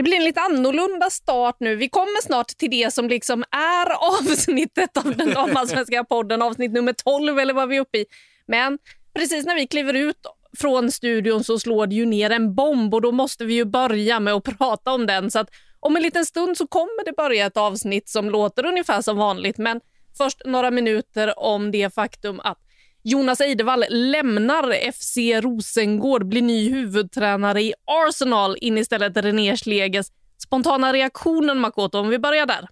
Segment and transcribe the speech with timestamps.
[0.00, 1.76] Det blir en lite annorlunda start nu.
[1.76, 6.92] Vi kommer snart till det som liksom är avsnittet av den damallsvenska podden, avsnitt nummer
[6.92, 8.04] 12 eller vad vi är uppe i.
[8.46, 8.78] Men
[9.14, 10.16] precis när vi kliver ut
[10.58, 14.20] från studion så slår det ju ner en bomb och då måste vi ju börja
[14.20, 15.30] med att prata om den.
[15.30, 19.02] Så att om en liten stund så kommer det börja ett avsnitt som låter ungefär
[19.02, 19.58] som vanligt.
[19.58, 19.80] Men
[20.18, 22.58] först några minuter om det faktum att
[23.02, 30.12] Jonas Eidevall lämnar FC Rosengård, blir ny huvudtränare i Arsenal in istället René Schleges.
[30.42, 32.68] Spontana reaktionen Makoto, om vi börjar där.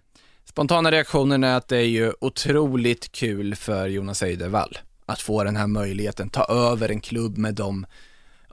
[0.49, 5.55] Spontana reaktionen är att det är ju otroligt kul för Jonas Eidevall att få den
[5.55, 7.85] här möjligheten, ta över en klubb med de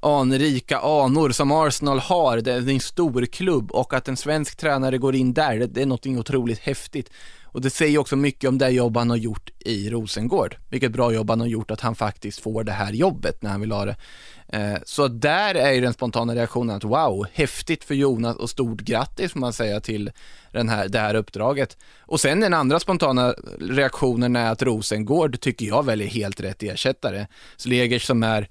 [0.02, 2.40] anrika anor som Arsenal har.
[2.40, 5.86] Det är en stor klubb och att en svensk tränare går in där, det är
[5.86, 7.10] något otroligt häftigt.
[7.56, 10.56] Och det säger också mycket om det jobb han har gjort i Rosengård.
[10.70, 13.60] Vilket bra jobb han har gjort att han faktiskt får det här jobbet när han
[13.60, 13.96] vill ha det.
[14.48, 18.80] Eh, så där är ju den spontana reaktionen att wow, häftigt för Jonas och stort
[18.80, 20.10] grattis får man säga till
[20.52, 21.76] den här, det här uppdraget.
[22.00, 27.26] Och sen den andra spontana reaktionen är att Rosengård tycker jag väljer helt rätt ersättare.
[27.56, 28.48] Slegers som är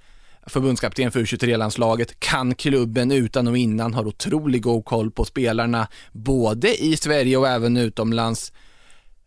[0.48, 6.84] förbundskapten för U23-landslaget, kan klubben utan och innan, har otroligt god koll på spelarna, både
[6.84, 8.52] i Sverige och även utomlands.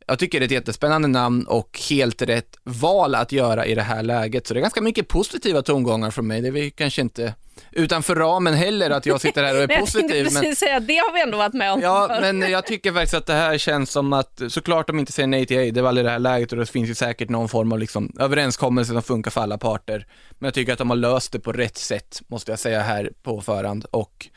[0.09, 3.83] Jag tycker det är ett jättespännande namn och helt rätt val att göra i det
[3.83, 4.47] här läget.
[4.47, 6.41] Så det är ganska mycket positiva tongångar från mig.
[6.41, 7.35] Det är vi kanske inte
[7.73, 10.17] utanför ramen heller att jag sitter här och är positiv.
[10.17, 10.57] Jag precis men...
[10.57, 11.81] säga, det har vi ändå varit med om.
[11.81, 15.27] Ja, men jag tycker faktiskt att det här känns som att, såklart de inte säger
[15.27, 17.79] nej till Eidevall i det här läget och det finns ju säkert någon form av
[17.79, 20.07] liksom överenskommelse som funkar för alla parter.
[20.31, 23.13] Men jag tycker att de har löst det på rätt sätt, måste jag säga här
[23.23, 23.85] på förhand.
[23.91, 24.29] Och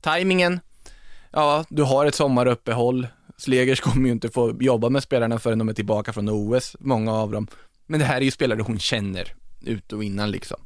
[0.00, 0.60] tajmingen,
[1.32, 5.68] ja, du har ett sommaruppehåll, Slegers kommer ju inte få jobba med spelarna förrän de
[5.68, 7.46] är tillbaka från OS, många av dem.
[7.86, 10.60] Men det här är ju spelare hon känner ut och innan liksom.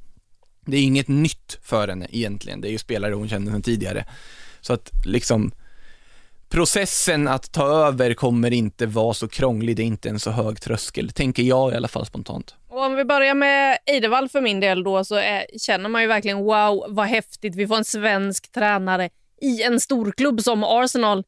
[0.61, 4.05] Det är inget nytt för henne egentligen, det är ju spelare hon känner sedan tidigare.
[4.61, 5.53] Så att liksom
[6.49, 10.61] processen att ta över kommer inte vara så krånglig, det är inte en så hög
[10.61, 12.55] tröskel, tänker jag i alla fall spontant.
[12.69, 16.09] Och om vi börjar med Eidevall för min del då så är, känner man ju
[16.09, 19.11] verkligen wow vad häftigt, vi får en svensk tränare
[19.41, 21.25] i en storklubb som Arsenal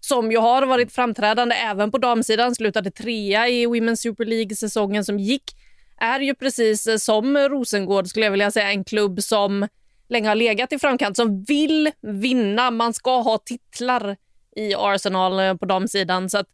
[0.00, 5.18] som ju har varit framträdande även på damsidan, slutade trea i Women's Super League-säsongen som
[5.18, 5.56] gick,
[6.00, 9.68] är ju precis eh, som Rosengård skulle jag vilja säga en klubb som
[10.08, 12.70] länge har legat i framkant, som vill vinna.
[12.70, 14.16] Man ska ha titlar
[14.56, 16.30] i Arsenal eh, på damsidan.
[16.30, 16.48] Så att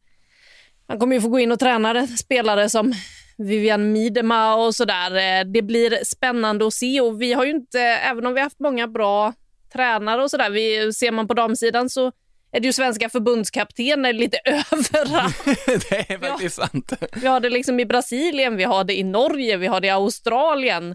[0.89, 2.95] man kommer ju få gå in och träna spelare som
[3.39, 5.11] Vivian Miedema och sådär.
[5.17, 8.47] Eh, det blir spännande att se och vi har ju inte, även om vi har
[8.47, 9.33] haft många bra
[9.73, 12.13] tränare och sådär, ser man på damsidan så
[12.57, 15.45] är det ju svenska förbundskaptener lite överallt.
[15.67, 16.67] det är faktiskt ja.
[16.67, 16.93] sant.
[17.13, 19.91] Vi har det liksom i Brasilien, vi har det i Norge, vi har det i
[19.91, 20.95] Australien.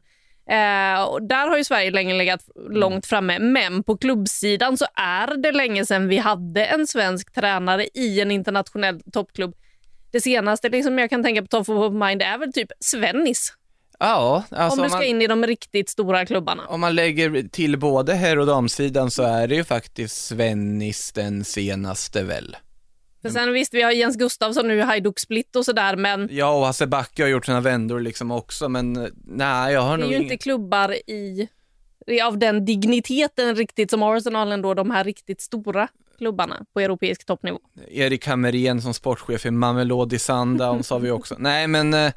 [0.49, 5.37] Eh, och där har ju Sverige länge legat långt framme, men på klubbsidan så är
[5.37, 9.55] det länge sedan vi hade en svensk tränare i en internationell toppklubb.
[10.11, 13.53] Det senaste liksom jag kan tänka på top of mind är väl typ Svennis
[14.03, 16.67] Ja, alltså om du ska man, in i de riktigt stora klubbarna.
[16.67, 21.43] Om man lägger till både herr och damsidan så är det ju faktiskt Svennis den
[21.43, 22.57] senaste väl.
[23.21, 26.29] För sen visst, vi har Jens Gustafsson nu i Hajduk Split och sådär, men...
[26.31, 30.09] Ja, och Hasse Backe har gjort sina vändor liksom också, men nej, jag har nog
[30.09, 31.49] Det är ju inte klubbar i,
[32.23, 37.59] av den digniteten riktigt som Arsenal ändå, de här riktigt stora klubbarna på europeisk toppnivå.
[37.91, 41.35] Erik Hamrén som sportchef i Mamelodi Sundowns har vi också.
[41.39, 42.11] Nej, men eh,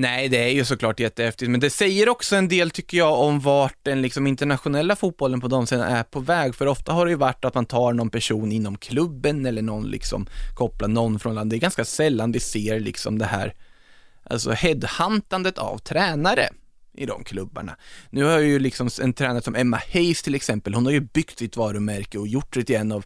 [0.00, 3.40] Nej, det är ju såklart jättehäftigt, men det säger också en del tycker jag om
[3.40, 7.10] vart den liksom internationella fotbollen på de sidan är på väg, för ofta har det
[7.10, 11.34] ju varit att man tar någon person inom klubben eller någon liksom kopplar någon från
[11.34, 11.50] landet.
[11.50, 13.54] Det är ganska sällan vi ser liksom det här,
[14.24, 16.48] alltså headhuntandet av tränare
[16.94, 17.76] i de klubbarna.
[18.10, 21.38] Nu har ju liksom en tränare som Emma Hayes till exempel, hon har ju byggt
[21.38, 23.04] sitt varumärke och gjort det till en av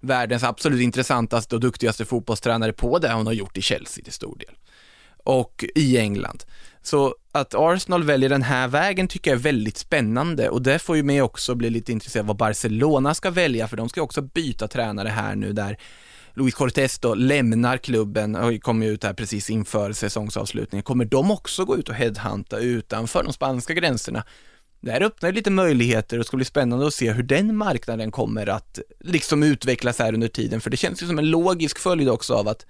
[0.00, 4.36] världens absolut intressantaste och duktigaste fotbollstränare på det hon har gjort i Chelsea till stor
[4.38, 4.54] del
[5.24, 6.44] och i England.
[6.82, 10.96] Så att Arsenal väljer den här vägen tycker jag är väldigt spännande och det får
[10.96, 14.68] ju mig också bli lite intresserad vad Barcelona ska välja för de ska också byta
[14.68, 15.78] tränare här nu där
[16.34, 20.82] Luis Cortés då lämnar klubben och kommer ut här precis inför säsongsavslutningen.
[20.82, 24.24] Kommer de också gå ut och headhunta utanför de spanska gränserna?
[24.80, 28.10] Det här öppnar lite möjligheter och det ska bli spännande att se hur den marknaden
[28.10, 32.08] kommer att liksom utvecklas här under tiden, för det känns ju som en logisk följd
[32.08, 32.66] också av att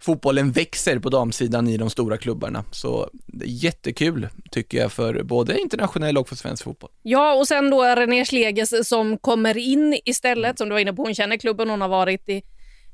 [0.00, 2.64] fotbollen växer på damsidan i de stora klubbarna.
[2.70, 6.90] Så det är jättekul tycker jag för både internationell och för svensk fotboll.
[7.02, 11.02] Ja, och sen då René Schleges som kommer in istället, som du var inne på,
[11.02, 12.42] hon känner klubben, hon har varit i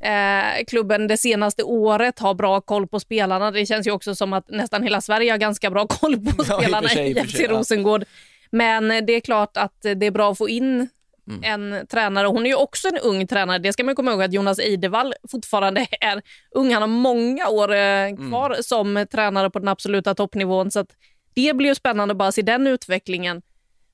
[0.00, 3.50] eh, klubben det senaste året, har bra koll på spelarna.
[3.50, 6.60] Det känns ju också som att nästan hela Sverige har ganska bra koll på ja,
[6.60, 8.04] spelarna i, sig, i FC Rosengård.
[8.50, 10.88] Men det är klart att det är bra att få in
[11.42, 12.26] en tränare.
[12.26, 13.58] Hon är ju också en ung tränare.
[13.58, 16.72] Det ska man komma ihåg att Jonas Eidevall fortfarande är ung.
[16.72, 20.70] Han har många år eh, kvar som tränare på den absoluta toppnivån.
[20.70, 20.86] Så
[21.34, 23.42] det blir ju spännande att bara se den utvecklingen.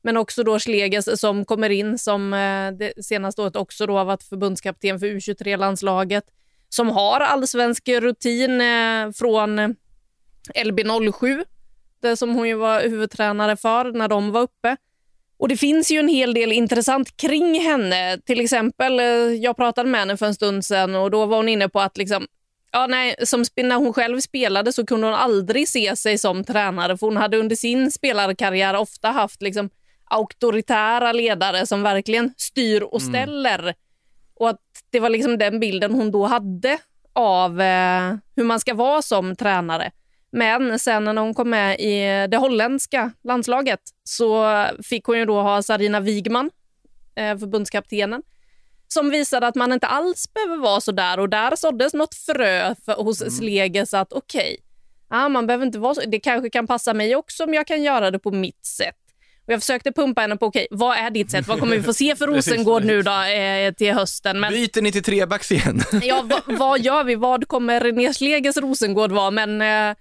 [0.02, 4.04] Men också då Schlegers som kommer in som eh, det senaste året också då har
[4.04, 6.24] varit förbundskapten för U23-landslaget.
[6.68, 9.76] Som har allsvensk rutin eh, från
[10.64, 11.44] LB07,
[12.00, 14.76] det som hon ju var huvudtränare för när de var uppe.
[15.40, 18.18] Och Det finns ju en hel del intressant kring henne.
[18.26, 21.48] Till exempel, eh, jag pratade med henne för en stund sedan och då var hon
[21.48, 22.26] inne på att liksom,
[22.72, 26.96] ja, nej, som när hon själv spelade så kunde hon aldrig se sig som tränare
[26.96, 29.70] för hon hade under sin spelarkarriär ofta haft liksom,
[30.04, 33.12] auktoritära ledare som verkligen styr och mm.
[33.12, 33.58] ställer.
[33.58, 33.74] Mm.
[34.34, 34.60] Och att
[34.90, 36.78] det var liksom den bilden hon då hade
[37.12, 39.92] av eh, hur man ska vara som tränare.
[40.32, 45.40] Men sen när hon kom med i det holländska landslaget så fick hon ju då
[45.40, 46.50] ha Sarina Wigman,
[47.16, 48.22] eh, förbundskaptenen,
[48.88, 51.20] som visade att man inte alls behöver vara så där.
[51.20, 53.30] Och där såddes något frö för, hos mm.
[53.30, 54.56] Sleges att okej, okay,
[55.18, 56.00] ah, man behöver inte vara så.
[56.06, 58.96] Det kanske kan passa mig också om jag kan göra det på mitt sätt.
[59.46, 61.48] Och jag försökte pumpa henne på, okej, okay, vad är ditt sätt?
[61.48, 64.40] Vad kommer vi få se för Rosengård nu då eh, till hösten?
[64.40, 65.82] Men, Byter ni till trebacks igen?
[66.02, 67.14] ja, vad, vad gör vi?
[67.14, 69.30] Vad kommer René Sleges Rosengård vara?
[69.30, 69.96] Men eh,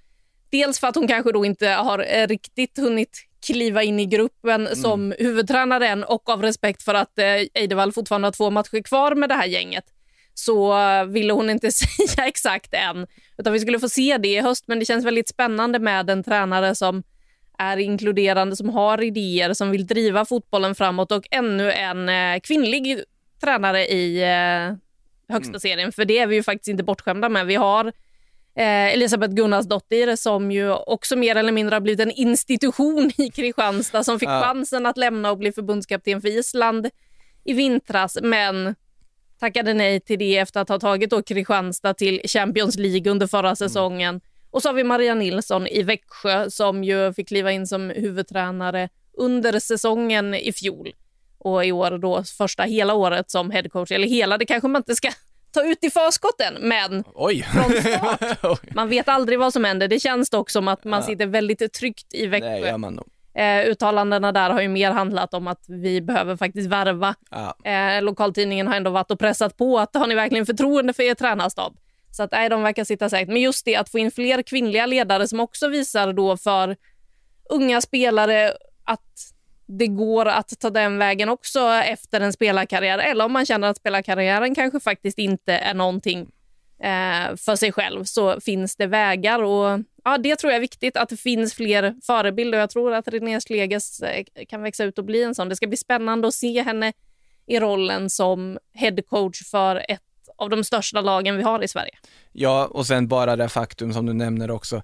[0.49, 4.67] Dels för att hon kanske då inte har eh, riktigt hunnit kliva in i gruppen
[4.67, 4.75] mm.
[4.75, 9.15] som huvudtränare än och av respekt för att eh, Eidevall fortfarande har två matcher kvar
[9.15, 9.85] med det här gänget
[10.33, 10.75] så
[11.05, 11.71] ville hon inte
[12.07, 13.07] säga exakt än.
[13.37, 16.23] Utan vi skulle få se det i höst, men det känns väldigt spännande med en
[16.23, 17.03] tränare som
[17.57, 23.03] är inkluderande, som har idéer, som vill driva fotbollen framåt och ännu en eh, kvinnlig
[23.41, 24.75] tränare i eh,
[25.33, 25.59] högsta mm.
[25.59, 25.91] serien.
[25.91, 27.45] För det är vi ju faktiskt inte bortskämda med.
[27.45, 27.91] Vi har
[28.59, 34.03] eh, Elisabeth Gunnarsdottir som ju också mer eller mindre har blivit en institution i Kristianstad
[34.03, 34.41] som fick ja.
[34.41, 36.89] chansen att lämna och bli förbundskapten för Island
[37.43, 38.75] i vintras men
[39.39, 43.47] tackade nej till det efter att ha tagit då Kristianstad till Champions League under förra
[43.47, 43.55] mm.
[43.55, 44.09] säsongen.
[44.09, 44.21] Mm.
[44.51, 48.89] Och så har vi Maria Nilsson i Växjö som ju fick kliva in som huvudtränare
[49.13, 50.93] under säsongen i fjol
[51.37, 53.91] och i år då första hela året som headcoach.
[53.91, 55.09] Eller hela, det kanske man inte ska
[55.51, 57.43] ta ut i förskotten, men Oj.
[57.43, 59.87] från start, man vet aldrig vad som händer.
[59.87, 62.71] Det känns dock som att man sitter väldigt tryggt i Växjö.
[62.71, 62.99] Det man
[63.33, 67.15] Eh, uttalandena där har ju mer handlat om att vi behöver faktiskt värva.
[67.31, 67.71] Ja.
[67.71, 71.13] Eh, lokaltidningen har ändå varit och pressat på att har ni verkligen förtroende för er
[71.13, 71.77] tränarstab?
[72.11, 73.27] Så att nej, de verkar sitta säkert.
[73.27, 76.75] Men just det att få in fler kvinnliga ledare som också visar då för
[77.49, 78.53] unga spelare
[78.83, 79.33] att
[79.71, 83.77] det går att ta den vägen också efter en spelarkarriär eller om man känner att
[83.77, 86.19] spelarkarriären kanske faktiskt inte är någonting
[86.83, 89.43] eh, för sig själv så finns det vägar.
[89.43, 92.59] Och ja, Det tror jag är viktigt, att det finns fler förebilder.
[92.59, 95.49] Jag tror att René Sleges eh, kan växa ut och bli en sån.
[95.49, 96.93] Det ska bli spännande att se henne
[97.47, 100.01] i rollen som headcoach för ett
[100.37, 101.97] av de största lagen vi har i Sverige.
[102.31, 104.83] Ja, och sen bara det faktum som du nämner också,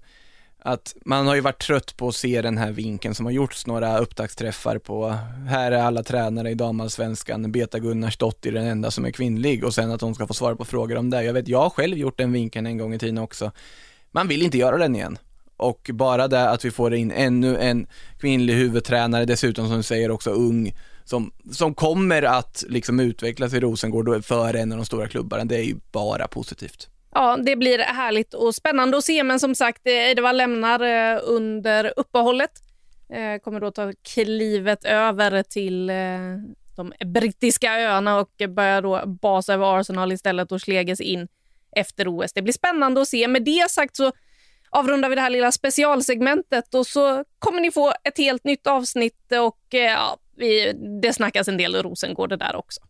[0.66, 3.68] att man har ju varit trött på att se den här vinkeln som har gjorts
[3.68, 5.18] några upptaktsträffar på,
[5.48, 9.92] här är alla tränare i damallsvenskan, Beta Gunnarsdottir den enda som är kvinnlig och sen
[9.92, 11.24] att hon ska få svara på frågor om det.
[11.24, 13.52] Jag vet, jag har själv gjort den vinkeln en gång i tiden också.
[14.12, 15.18] Man vill inte göra den igen.
[15.58, 17.88] Och bara det att vi får in ännu en
[18.20, 23.60] kvinnlig huvudtränare, dessutom som du säger också ung, som, som kommer att liksom utvecklas i
[23.60, 27.80] Rosengård för en av de stora klubbarna, det är ju bara positivt ja, det blir
[27.80, 29.24] härligt och spännande att se.
[29.24, 32.52] Men som sagt, eh, Eidevall lämnar eh, under uppehållet.
[33.10, 35.92] Eh, kommer då ta klivet över till
[36.76, 41.28] de brittiska öarna och börjar då basa över Arsenal istället och Sleges in
[41.76, 42.34] efter OS.
[42.34, 43.28] Det blir spännande att se.
[43.28, 44.12] Med det sagt så
[44.70, 49.32] avrundar vi det här lilla specialsegmentet och så kommer ni få ett helt nytt avsnitt
[49.42, 52.82] och ja, vi, det snackas en del Rosengård där också.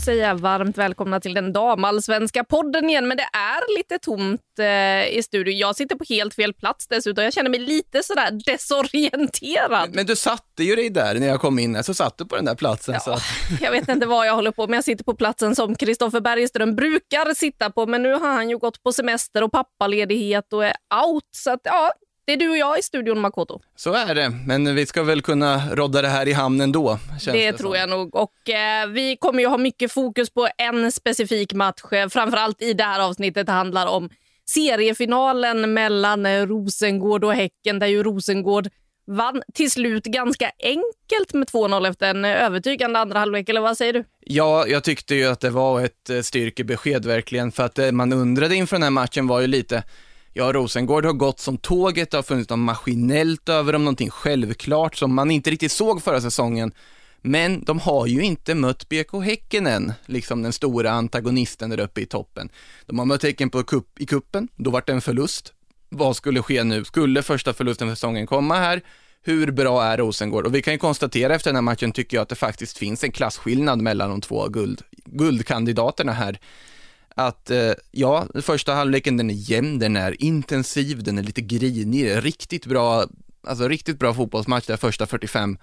[0.00, 3.08] Att säga varmt välkomna till den damallsvenska podden igen.
[3.08, 5.58] Men det är lite tomt eh, i studion.
[5.58, 7.24] Jag sitter på helt fel plats dessutom.
[7.24, 9.88] Jag känner mig lite sådär desorienterad.
[9.88, 12.36] Men, men du satte ju dig där när jag kom in, så satt du på
[12.36, 12.94] den där platsen.
[12.94, 13.18] Ja, så.
[13.64, 14.76] jag vet inte vad jag håller på med.
[14.76, 17.86] Jag sitter på platsen som Kristoffer Bergström brukar sitta på.
[17.86, 20.74] Men nu har han ju gått på semester och pappaledighet och är
[21.06, 21.28] out.
[21.36, 21.92] Så att, ja,
[22.30, 23.60] det är du och jag i studion, Makoto.
[23.76, 26.98] Så är det, men vi ska väl kunna rodda det här i hamn ändå.
[27.24, 28.14] Det, det tror jag nog.
[28.14, 31.80] Och eh, Vi kommer ju ha mycket fokus på en specifik match.
[32.10, 34.08] Framförallt i det här avsnittet handlar om
[34.50, 38.68] seriefinalen mellan eh, Rosengård och Häcken där ju Rosengård
[39.06, 43.92] vann till slut ganska enkelt med 2-0 efter en övertygande andra halvlek, eller vad säger
[43.92, 44.04] du?
[44.20, 48.12] Ja, jag tyckte ju att det var ett eh, styrkebesked verkligen, för att det man
[48.12, 49.82] undrade inför den här matchen var ju lite,
[50.32, 54.96] ja, Rosengård har gått som tåget, det har funnits något maskinellt över dem, någonting självklart
[54.96, 56.72] som man inte riktigt såg förra säsongen.
[57.22, 62.00] Men de har ju inte mött BK Häcken än, liksom den stora antagonisten där uppe
[62.00, 62.48] i toppen.
[62.86, 65.52] De har mött Häcken på kupp, i kuppen, då vart det en förlust.
[65.88, 66.84] Vad skulle ske nu?
[66.84, 68.82] Skulle första förlusten för säsongen komma här?
[69.22, 70.46] Hur bra är Rosengård?
[70.46, 73.04] Och vi kan ju konstatera efter den här matchen, tycker jag, att det faktiskt finns
[73.04, 76.38] en klasskillnad mellan de två guld, guldkandidaterna här.
[77.26, 82.24] Att, eh, ja, första halvleken den är jämn, den är intensiv, den är lite grinig,
[82.24, 83.04] riktigt bra,
[83.46, 85.58] alltså riktigt bra fotbollsmatch där första 45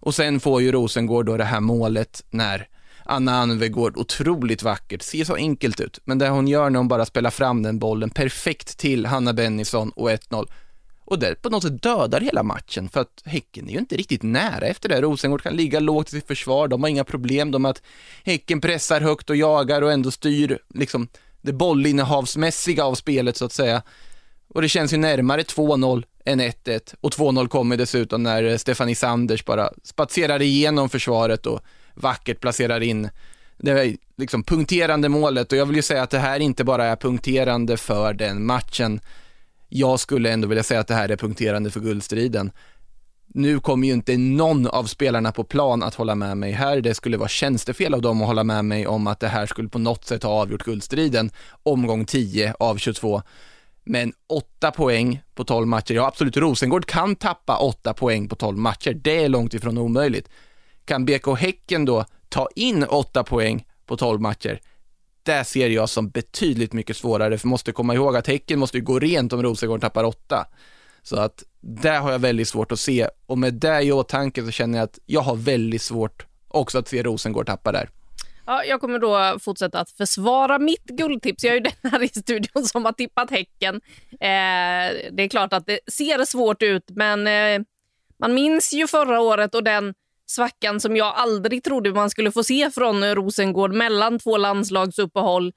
[0.00, 2.68] och sen får ju Rosengård då det här målet när
[3.04, 7.06] Anna Anvegård otroligt vackert, ser så enkelt ut, men det hon gör när hon bara
[7.06, 10.46] spelar fram den bollen perfekt till Hanna Bennison och 1-0.
[11.10, 14.22] Och det på något sätt dödar hela matchen, för att Häcken är ju inte riktigt
[14.22, 15.00] nära efter det.
[15.00, 17.82] Rosengård kan ligga lågt i sitt försvar, de har inga problem, de att
[18.24, 21.08] Häcken pressar högt och jagar och ändå styr liksom
[21.40, 23.82] det bollinnehavsmässiga av spelet så att säga.
[24.48, 29.44] Och det känns ju närmare 2-0 än 1-1 och 2-0 kommer dessutom när Stefanie Sanders
[29.44, 31.60] bara spatserar igenom försvaret och
[31.94, 33.08] vackert placerar in
[33.56, 36.84] det är liksom punkterande målet och jag vill ju säga att det här inte bara
[36.84, 39.00] är punkterande för den matchen.
[39.72, 42.50] Jag skulle ändå vilja säga att det här är punkterande för guldstriden.
[43.26, 46.80] Nu kommer ju inte någon av spelarna på plan att hålla med mig här.
[46.80, 49.68] Det skulle vara tjänstefel av dem att hålla med mig om att det här skulle
[49.68, 51.30] på något sätt ha avgjort guldstriden
[51.62, 53.22] omgång 10 av 22.
[53.84, 58.58] Men 8 poäng på 12 matcher, ja absolut, Rosengård kan tappa 8 poäng på 12
[58.58, 60.28] matcher, det är långt ifrån omöjligt.
[60.84, 64.60] Kan BK Häcken då ta in 8 poäng på 12 matcher,
[65.22, 68.84] det ser jag som betydligt mycket svårare, för måste komma ihåg att Häcken måste ju
[68.84, 70.46] gå rent om Rosengård tappar åtta.
[71.02, 74.50] Så att det har jag väldigt svårt att se och med det i åtanke så
[74.50, 77.90] känner jag att jag har väldigt svårt också att se Rosengård tappa där.
[78.46, 81.44] Ja, jag kommer då fortsätta att försvara mitt guldtips.
[81.44, 83.74] Jag är ju den här i studion som har tippat Häcken.
[84.10, 87.66] Eh, det är klart att det ser svårt ut, men eh,
[88.18, 89.94] man minns ju förra året och den
[90.30, 95.52] svackan som jag aldrig trodde man skulle få se från Rosengård mellan två landslagsuppehåll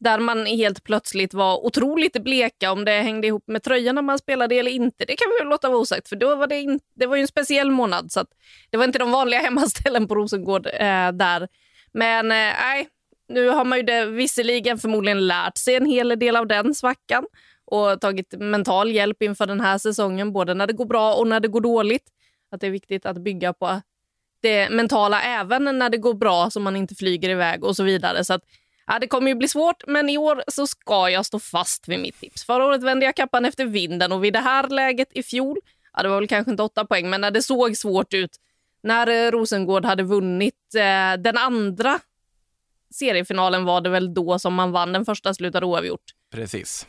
[0.00, 2.72] där man helt plötsligt var otroligt bleka.
[2.72, 5.78] Om det hängde ihop med tröjorna man spelade eller inte, det kan vi låta vara
[5.78, 6.08] osagt.
[6.08, 8.24] För då var det, in, det var ju en speciell månad, så
[8.70, 11.48] det var inte de vanliga hemmaställen på Rosengård eh, där.
[11.92, 12.88] Men eh, nej,
[13.28, 17.26] nu har man ju det visserligen förmodligen lärt sig en hel del av den svackan
[17.64, 21.40] och tagit mental hjälp inför den här säsongen, både när det går bra och när
[21.40, 22.04] det går dåligt.
[22.50, 23.80] Att det är viktigt att bygga på
[24.42, 28.24] det mentala även när det går bra så man inte flyger iväg och så vidare.
[28.24, 28.42] Så att,
[28.86, 32.00] ja, det kommer ju bli svårt, men i år så ska jag stå fast vid
[32.00, 32.44] mitt tips.
[32.44, 35.58] Förra året vände jag kappan efter vinden och vid det här läget i fjol,
[35.96, 38.36] ja, det var väl kanske inte åtta poäng, men när det såg svårt ut
[38.82, 42.00] när eh, Rosengård hade vunnit eh, den andra
[42.94, 44.92] seriefinalen var det väl då som man vann.
[44.92, 46.04] Den första slutade oavgjort.
[46.30, 46.86] Precis.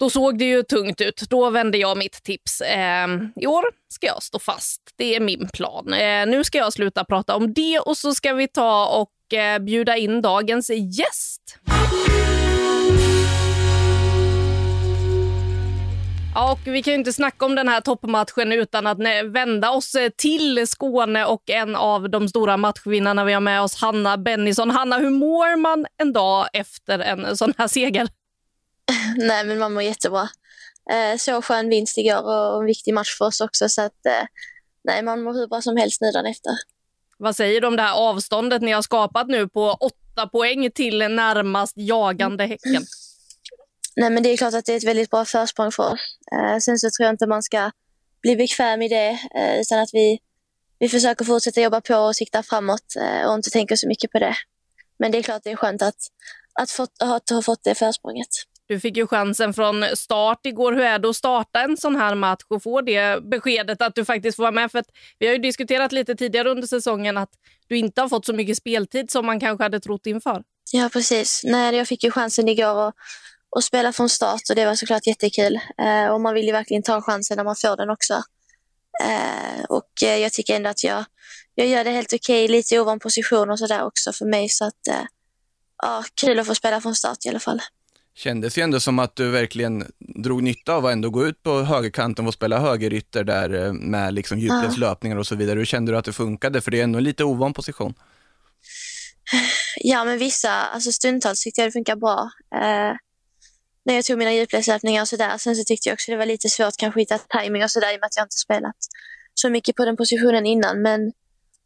[0.00, 1.22] Då såg det ju tungt ut.
[1.30, 2.60] Då vände jag mitt tips.
[2.60, 4.80] Eh, I år ska jag stå fast.
[4.96, 5.92] Det är min plan.
[5.92, 9.58] Eh, nu ska jag sluta prata om det och så ska vi ta och eh,
[9.58, 11.58] bjuda in dagens gäst.
[16.34, 19.94] Ja, och vi kan ju inte snacka om den här toppmatchen utan att vända oss
[19.94, 24.70] eh, till Skåne och en av de stora matchvinnarna vi har med oss, Hanna Bennison.
[24.70, 28.08] Hanna, hur mår man en dag efter en sån här seger?
[29.16, 30.28] Nej, men man mår jättebra.
[30.90, 33.68] Eh, så skön vinst igår och en viktig match för oss också.
[33.68, 34.26] Så att, eh,
[34.84, 36.52] nej, man mår hur bra som helst nu dagen efter.
[37.18, 40.98] Vad säger du om det här avståndet ni har skapat nu på åtta poäng till
[40.98, 42.82] närmast jagande Häcken?
[43.96, 46.00] Nej, men det är klart att det är ett väldigt bra försprång för oss.
[46.32, 47.70] Eh, sen så tror jag inte man ska
[48.22, 50.18] bli bekväm i det, eh, utan att vi,
[50.78, 54.18] vi försöker fortsätta jobba på och sikta framåt eh, och inte tänka så mycket på
[54.18, 54.34] det.
[54.98, 55.96] Men det är klart det är skönt att,
[56.54, 58.28] att, fått, att ha fått det försprånget.
[58.70, 60.72] Du fick ju chansen från start igår.
[60.72, 64.04] Hur är det att starta en sån här match och få det beskedet att du
[64.04, 64.72] faktiskt får vara med?
[64.72, 64.84] För
[65.18, 67.30] vi har ju diskuterat lite tidigare under säsongen att
[67.68, 70.42] du inte har fått så mycket speltid som man kanske hade trott inför.
[70.72, 71.42] Ja, precis.
[71.44, 72.94] Nej, jag fick ju chansen igår att,
[73.56, 75.60] att spela från start och det var såklart jättekul.
[75.78, 78.14] Eh, och man vill ju verkligen ta chansen när man får den också.
[79.04, 81.04] Eh, och jag tycker ändå att jag,
[81.54, 84.48] jag gör det helt okej, okay, lite ovan position och sådär också för mig.
[84.48, 85.04] Så att, eh,
[85.82, 87.60] ja, kul att få spela från start i alla fall.
[88.14, 91.62] Kändes ju ändå som att du verkligen drog nytta av att ändå gå ut på
[91.62, 95.58] högerkanten och spela högerytter där eh, med liksom djupledslöpningar och så vidare.
[95.58, 96.60] Hur kände du att det funkade?
[96.60, 97.94] För det är ändå en lite ovan position.
[99.76, 102.30] Ja, men vissa, alltså stundtals tyckte jag det funkar bra.
[102.54, 102.96] Eh,
[103.84, 105.38] när jag tog mina djupledslöpningar och sådär.
[105.38, 107.92] Sen så tyckte jag också det var lite svårt kanske att hitta timing och sådär
[107.92, 108.76] i och med att jag inte spelat
[109.34, 110.82] så mycket på den positionen innan.
[110.82, 111.12] Men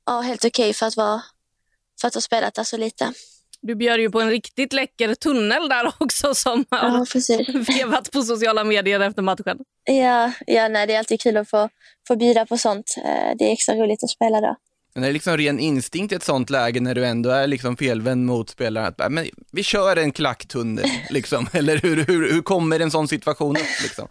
[0.06, 1.22] ja, helt okej okay för att vara
[2.00, 3.12] för att ha spelat där så lite.
[3.66, 8.22] Du bjöd ju på en riktigt läcker tunnel där också som ja, har vevat på
[8.22, 9.58] sociala medier efter matchen.
[9.84, 11.68] Ja, ja nej, det är alltid kul att få,
[12.08, 12.94] få bjuda på sånt.
[13.04, 14.56] Eh, det är extra roligt att spela då.
[14.94, 17.76] Men det är liksom ren instinkt i ett sånt läge när du ändå är liksom
[17.76, 21.46] felvänd mot spelaren, att men vi kör en klacktunnel, liksom.
[21.52, 23.82] eller hur, hur, hur kommer en sån situation upp?
[23.82, 24.08] Liksom?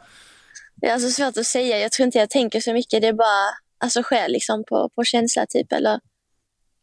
[0.76, 3.14] Det är alltså svårt att säga, jag tror inte jag tänker så mycket, det är
[3.14, 6.00] bara alltså, sker liksom på, på känsla typ, eller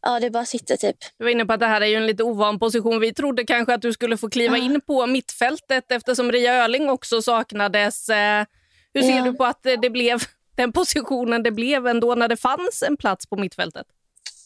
[0.01, 0.97] ja, det bara sitter typ.
[1.17, 2.99] Du var inne på att det här är ju en lite ovan position.
[2.99, 4.63] Vi trodde kanske att du skulle få kliva ja.
[4.63, 8.09] in på mittfältet eftersom Ria Öling också saknades.
[8.09, 8.45] Eh,
[8.93, 9.23] hur ser ja.
[9.23, 10.19] du på att det blev
[10.55, 13.87] den positionen det blev ändå när det fanns en plats på mittfältet?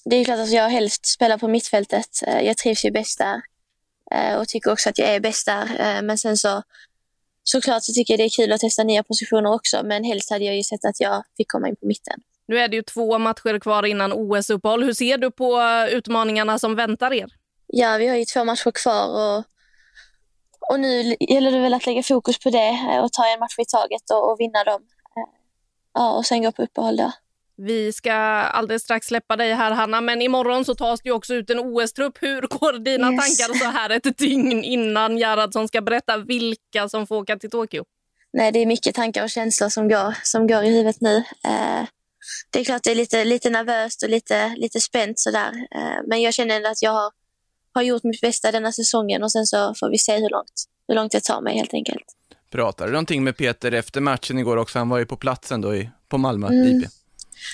[0.06, 2.10] Det är klart att jag helst spelar på mittfältet.
[2.28, 3.42] Eh, jag trivs ju bäst där
[4.12, 6.02] eh, och tycker också att jag är bäst där.
[6.02, 6.64] Men sen så
[7.44, 9.82] såklart så tycker jag det är kul att testa nya positioner också.
[9.84, 12.22] Men helst hade jag ju sett att jag fick komma in på mitten.
[12.48, 14.84] Nu är det ju två matcher kvar innan OS-uppehåll.
[14.84, 15.62] Hur ser du på
[15.92, 17.28] utmaningarna som väntar er?
[17.68, 19.44] Ja, vi har ju två matcher kvar och,
[20.70, 23.60] och nu gäller det väl att lägga fokus på det eh, och ta en match
[23.60, 24.82] i taget och, och vinna dem.
[25.18, 25.34] Eh,
[25.94, 27.12] ja, och sen gå på uppehåll då.
[27.58, 31.50] Vi ska alldeles strax släppa dig här, Hanna, men imorgon så tas det också ut
[31.50, 32.18] en OS-trupp.
[32.22, 33.38] Hur går dina yes.
[33.38, 37.86] tankar så här ett dygn innan Gerhardsson ska berätta vilka som får åka till Tokyo?
[38.34, 41.16] Nej, det är mycket tankar och känslor som går, som går i huvudet nu.
[41.44, 41.86] Eh,
[42.50, 45.68] det är klart det är lite, lite nervöst och lite, lite spänt sådär.
[45.76, 47.12] Eh, men jag känner ändå att jag har,
[47.74, 50.96] har gjort mitt bästa denna säsongen och sen så får vi se hur långt, hur
[50.96, 52.04] långt jag tar mig helt enkelt.
[52.52, 54.80] Pratade du någonting med Peter efter matchen igår också?
[54.80, 56.82] Han var ju på platsen då i, på Malmö mm.
[56.82, 56.90] IP.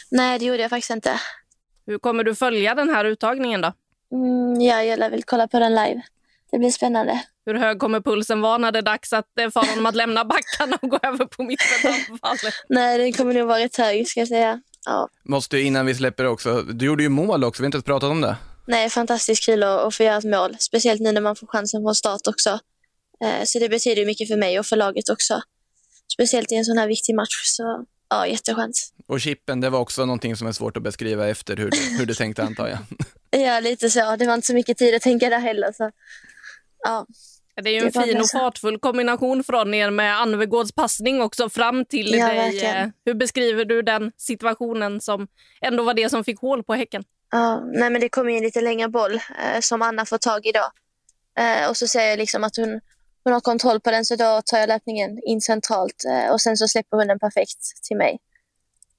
[0.10, 1.20] Nej, det gjorde jag faktiskt inte.
[1.86, 3.74] Hur kommer du följa den här uttagningen då?
[4.12, 6.02] Mm, ja, jag vill kolla på den live.
[6.52, 7.24] Det blir spännande.
[7.46, 10.26] Hur hög kommer pulsen vara när det är dags att, eh, för honom att lämna
[10.26, 12.54] backarna och gå över på mittfältanfallet?
[12.70, 14.62] Nej, den kommer nog vara rätt hög ska jag säga.
[14.86, 15.10] Ja.
[15.24, 18.12] Måste innan vi släpper också, du gjorde ju mål också, vi har inte ens pratat
[18.12, 18.36] om det.
[18.68, 20.56] Nej, fantastiskt kul att, att få göra ett mål.
[20.60, 22.60] Speciellt nu när man får chansen från start också.
[23.24, 25.42] Eh, så det betyder mycket för mig och för laget också.
[26.14, 27.42] Speciellt i en sån här viktig match.
[27.44, 28.76] Så ja, jätteskönt.
[29.08, 32.06] Och chippen, det var också någonting som är svårt att beskriva efter hur du, hur
[32.06, 32.80] du tänkte antar jag.
[33.42, 34.16] ja, lite så.
[34.16, 35.72] Det var inte så mycket tid att tänka där heller.
[35.72, 35.92] Så
[36.84, 37.06] ja.
[37.56, 41.86] Det är ju en fin och fartfull kombination från er med Anvegårds passning också fram
[41.86, 42.38] till ja, dig.
[42.38, 42.94] Verkligen.
[43.06, 45.28] Hur beskriver du den situationen som
[45.62, 47.04] ändå var det som fick hål på Häcken?
[47.32, 50.52] Ja, nej men det kom in lite längre boll eh, som Anna får tag i
[50.52, 50.72] då.
[51.42, 52.82] Eh, och så ser jag liksom att hon,
[53.24, 56.58] hon har kontroll på den så då tar jag löpningen in centralt eh, och sen
[56.58, 58.20] så släpper hon den perfekt till mig.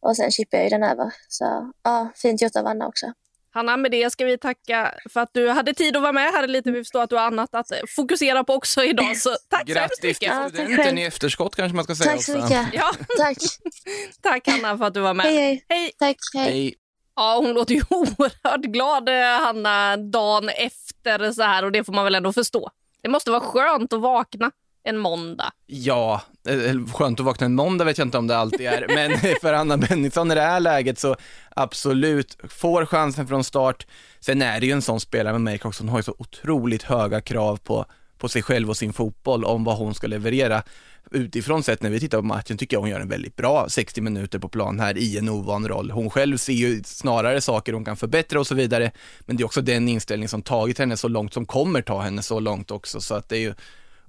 [0.00, 1.14] Och sen chippar jag den över.
[1.28, 3.12] Så ja, fint gjort av Anna också.
[3.54, 6.46] Hanna, med det ska vi tacka för att du hade tid att vara med här
[6.46, 6.70] lite.
[6.70, 9.16] Vi förstår att du har annat att fokusera på också idag.
[9.16, 10.28] Så tack Grattis så hemskt mycket.
[10.28, 12.66] Grattis till studenten i efterskott kanske man ska säga Tack så mycket.
[12.72, 12.92] Ja.
[13.18, 13.36] tack.
[14.22, 15.26] tack Hanna för att du var med.
[15.26, 15.64] Hej, hej.
[15.68, 15.92] hej.
[15.98, 16.44] Tack, hej.
[16.44, 16.74] hej.
[17.16, 21.92] Ja, hon låter ju oerhört glad, eh, Hanna, dagen efter så här och det får
[21.92, 22.70] man väl ändå förstå.
[23.02, 24.50] Det måste vara skönt att vakna
[24.84, 25.52] en måndag.
[25.66, 28.86] Ja, eh, eh, skönt att vakna en måndag vet jag inte om det alltid är,
[28.88, 31.16] men för Anna Bennison i det här läget så
[31.50, 33.86] absolut, får chansen från start.
[34.20, 36.82] Sen är det ju en sån spelare med mig också, hon har ju så otroligt
[36.82, 37.86] höga krav på,
[38.18, 40.62] på sig själv och sin fotboll om vad hon ska leverera.
[41.10, 44.00] Utifrån sett när vi tittar på matchen tycker jag hon gör en väldigt bra 60
[44.00, 45.90] minuter på plan här i en ovan roll.
[45.90, 48.90] Hon själv ser ju snarare saker hon kan förbättra och så vidare,
[49.20, 52.22] men det är också den inställning som tagit henne så långt, som kommer ta henne
[52.22, 53.54] så långt också, så att det är ju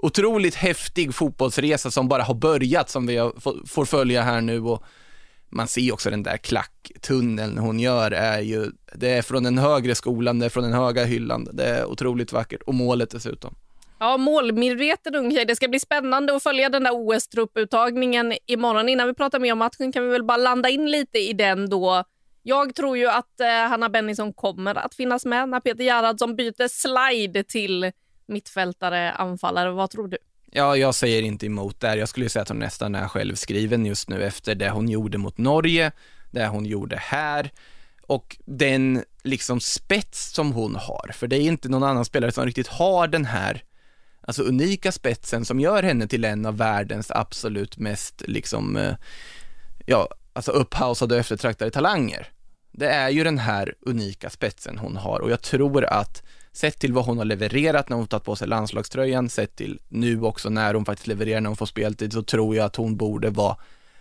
[0.03, 3.31] otroligt häftig fotbollsresa som bara har börjat, som vi
[3.67, 4.83] får följa här nu och
[5.49, 9.95] man ser också den där klacktunneln hon gör är ju, det är från den högre
[9.95, 13.55] skolan, det är från den höga hyllan, det är otroligt vackert och målet dessutom.
[13.99, 15.45] Ja, målmedveten ung tjej.
[15.45, 18.89] Det ska bli spännande att följa den där OS-trupputtagningen imorgon.
[18.89, 21.69] Innan vi pratar mer om matchen kan vi väl bara landa in lite i den
[21.69, 22.03] då.
[22.43, 26.67] Jag tror ju att eh, Hanna Bennison kommer att finnas med när Peter Gerhardsson byter
[26.67, 27.91] slide till
[28.25, 29.71] mittfältare, anfallare.
[29.71, 30.17] Vad tror du?
[30.51, 31.97] Ja, jag säger inte emot där.
[31.97, 35.37] Jag skulle säga att hon nästan är självskriven just nu efter det hon gjorde mot
[35.37, 35.91] Norge,
[36.31, 37.51] det hon gjorde här
[38.07, 41.11] och den liksom spets som hon har.
[41.13, 43.63] För det är inte någon annan spelare som riktigt har den här
[44.21, 48.95] alltså unika spetsen som gör henne till en av världens absolut mest liksom, eh,
[49.85, 52.27] ja, alltså upphausade och eftertraktade talanger.
[52.71, 56.93] Det är ju den här unika spetsen hon har och jag tror att sett till
[56.93, 60.73] vad hon har levererat när hon tagit på sig landslagströjan, sett till nu också när
[60.73, 63.57] hon faktiskt levererar när hon får speltid, så tror jag att hon borde vara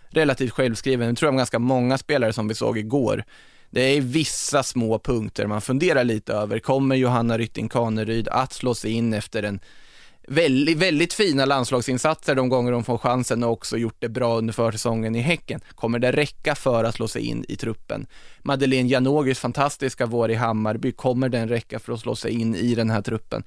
[0.09, 1.09] relativt självskriven.
[1.09, 3.23] Nu tror jag om ganska många spelare som vi såg igår.
[3.69, 6.59] Det är vissa små punkter man funderar lite över.
[6.59, 9.59] Kommer Johanna Rytting Kaneryd att slå sig in efter en
[10.27, 14.53] väldigt, väldigt fina landslagsinsatser de gånger de får chansen och också gjort det bra under
[14.53, 15.61] försäsongen i Häcken.
[15.75, 18.07] Kommer det räcka för att slå sig in i truppen?
[18.41, 22.75] Madeleine Janogys fantastiska vår i Hammarby, kommer den räcka för att slå sig in i
[22.75, 23.43] den här truppen?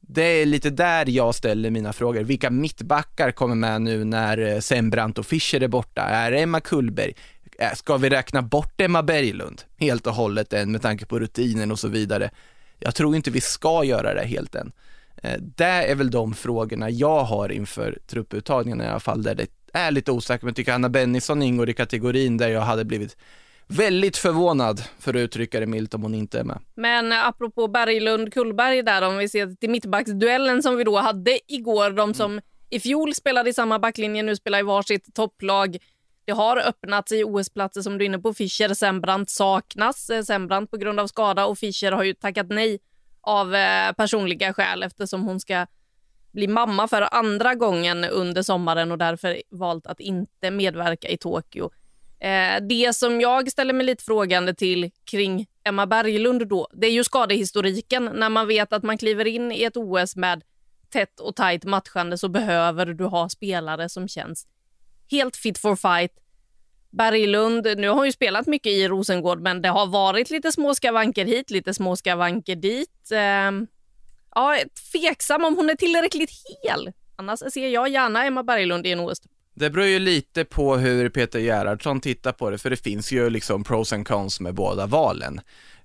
[0.00, 2.22] Det är lite där jag ställer mina frågor.
[2.22, 6.02] Vilka mittbackar kommer med nu när eh, Sembrant och Fischer är borta?
[6.02, 7.12] Är det Emma Kullberg?
[7.58, 11.70] Eh, ska vi räkna bort Emma Berglund helt och hållet än med tanke på rutinen
[11.70, 12.30] och så vidare?
[12.78, 14.72] Jag tror inte vi ska göra det helt än.
[15.22, 19.46] Eh, det är väl de frågorna jag har inför trupputtagningen i alla fall, där det
[19.72, 20.42] är lite osäkert.
[20.42, 23.16] Men jag tycker Anna Bennison ingår i kategorin där jag hade blivit
[23.66, 26.58] väldigt förvånad, för att uttrycka det milt, om hon inte är med.
[26.74, 32.14] Men apropå Berglund-Kullberg där, om vi ser till mittbacksduellen som vi då hade igår, de
[32.14, 32.44] som mm.
[32.70, 35.78] i fjol spelade i samma backlinje, nu spelar i varsitt topplag.
[36.24, 38.34] Det har öppnats i OS-platser som du är inne på.
[38.34, 40.10] Fischer, Sembrant saknas.
[40.10, 42.78] Eh, Sembrant på grund av skada och Fischer har ju tackat nej
[43.20, 45.66] av eh, personliga skäl eftersom hon ska
[46.32, 51.70] bli mamma för andra gången under sommaren och därför valt att inte medverka i Tokyo.
[52.20, 56.92] Eh, det som jag ställer mig lite frågande till kring Emma Berglund då, det är
[56.92, 58.04] ju skadehistoriken.
[58.04, 60.42] När man vet att man kliver in i ett OS med
[60.90, 64.46] tätt och tajt matchande så behöver du ha spelare som känns
[65.10, 66.12] helt fit for fight.
[66.90, 70.74] Berglund, nu har hon ju spelat mycket i Rosengård, men det har varit lite små
[70.74, 73.10] skavanker hit, lite små skavanker dit.
[73.12, 73.66] Eh,
[74.34, 74.56] ja,
[74.92, 76.30] tveksam om hon är tillräckligt
[76.64, 76.92] hel.
[77.16, 79.22] Annars ser jag gärna Emma Berglund i en OS.
[79.54, 83.30] Det beror ju lite på hur Peter Gerhardsson tittar på det, för det finns ju
[83.30, 85.40] liksom pros and cons med båda valen.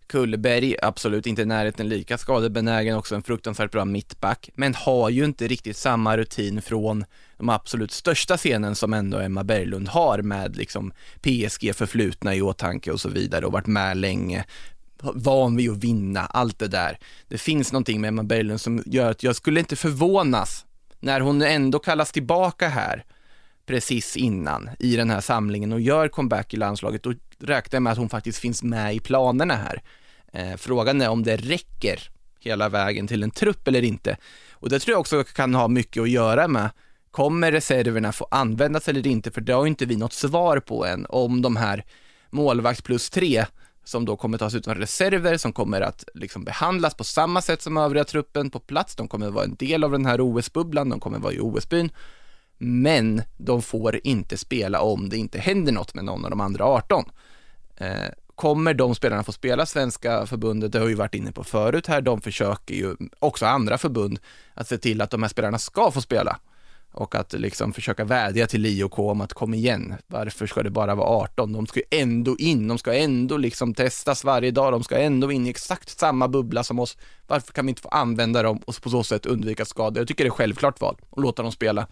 [0.08, 5.26] Kullberg, absolut inte i närheten lika skadebenägen, också en fruktansvärt bra mittback, men har ju
[5.26, 7.06] inte riktigt samma rutin från
[7.38, 12.91] de absolut största scenen som ändå Emma Berglund har med liksom PSG förflutna i åtanke
[12.91, 14.45] och så vidare och varit med länge,
[15.02, 16.98] van vid att vinna, allt det där.
[17.28, 20.65] Det finns någonting med Emma Berglund som gör att jag skulle inte förvånas
[21.00, 23.06] när hon ändå kallas tillbaka här
[23.65, 27.91] precis innan i den här samlingen och gör comeback i landslaget, då räknar jag med
[27.91, 29.82] att hon faktiskt finns med i planerna här.
[30.34, 34.17] Eh, frågan är om det räcker hela vägen till en trupp eller inte.
[34.52, 36.69] Och det tror jag också kan ha mycket att göra med
[37.15, 39.32] Kommer reserverna få användas eller inte?
[39.32, 41.86] För det har inte vi något svar på än om de här
[42.30, 43.45] målvakt plus tre
[43.84, 47.62] som då kommer tas ut som reserver, som kommer att liksom behandlas på samma sätt
[47.62, 48.95] som övriga truppen på plats.
[48.95, 51.39] De kommer att vara en del av den här OS-bubblan, de kommer att vara i
[51.39, 51.89] OS-byn
[52.58, 56.65] men de får inte spela om det inte händer något med någon av de andra
[56.65, 57.06] 18.
[57.78, 57.89] Eh,
[58.36, 62.01] kommer de spelarna få spela Svenska förbundet, det har vi varit inne på förut här,
[62.01, 64.19] de försöker ju, också andra förbund,
[64.54, 66.39] att se till att de här spelarna ska få spela
[66.95, 70.95] och att liksom försöka vädja till IOK om att kom igen, varför ska det bara
[70.95, 71.53] vara 18?
[71.53, 75.31] De ska ju ändå in, de ska ändå liksom testas varje dag, de ska ändå
[75.31, 76.97] in i exakt samma bubbla som oss.
[77.27, 80.01] Varför kan vi inte få använda dem och på så sätt undvika skador?
[80.01, 81.88] Jag tycker det är självklart val att låta dem spela.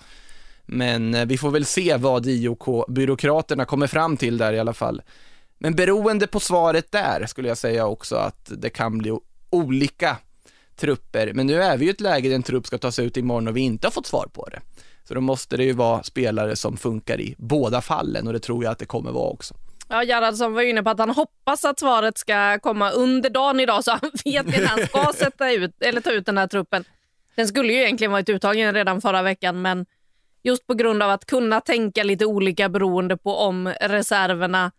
[0.66, 5.02] Men eh, vi får väl se vad IOK-byråkraterna kommer fram till där i alla fall.
[5.58, 9.18] Men beroende på svaret där skulle jag säga också att det kan bli
[9.50, 10.18] olika
[10.76, 11.34] trupper.
[11.34, 13.48] Men nu är vi ju i ett läge där en trupp ska tas ut imorgon
[13.48, 14.62] och vi inte har fått svar på det.
[15.08, 18.64] Så då måste det ju vara spelare som funkar i båda fallen och det tror
[18.64, 19.54] jag att det kommer vara också.
[19.90, 23.84] Ja, Gerhardsson var inne på att han hoppas att svaret ska komma under dagen idag
[23.84, 26.84] så han vet när han ska sätta ut, eller ta ut den här truppen.
[27.36, 29.86] Den skulle ju egentligen varit uttagen redan förra veckan men
[30.44, 34.72] just på grund av att kunna tänka lite olika beroende på om reserverna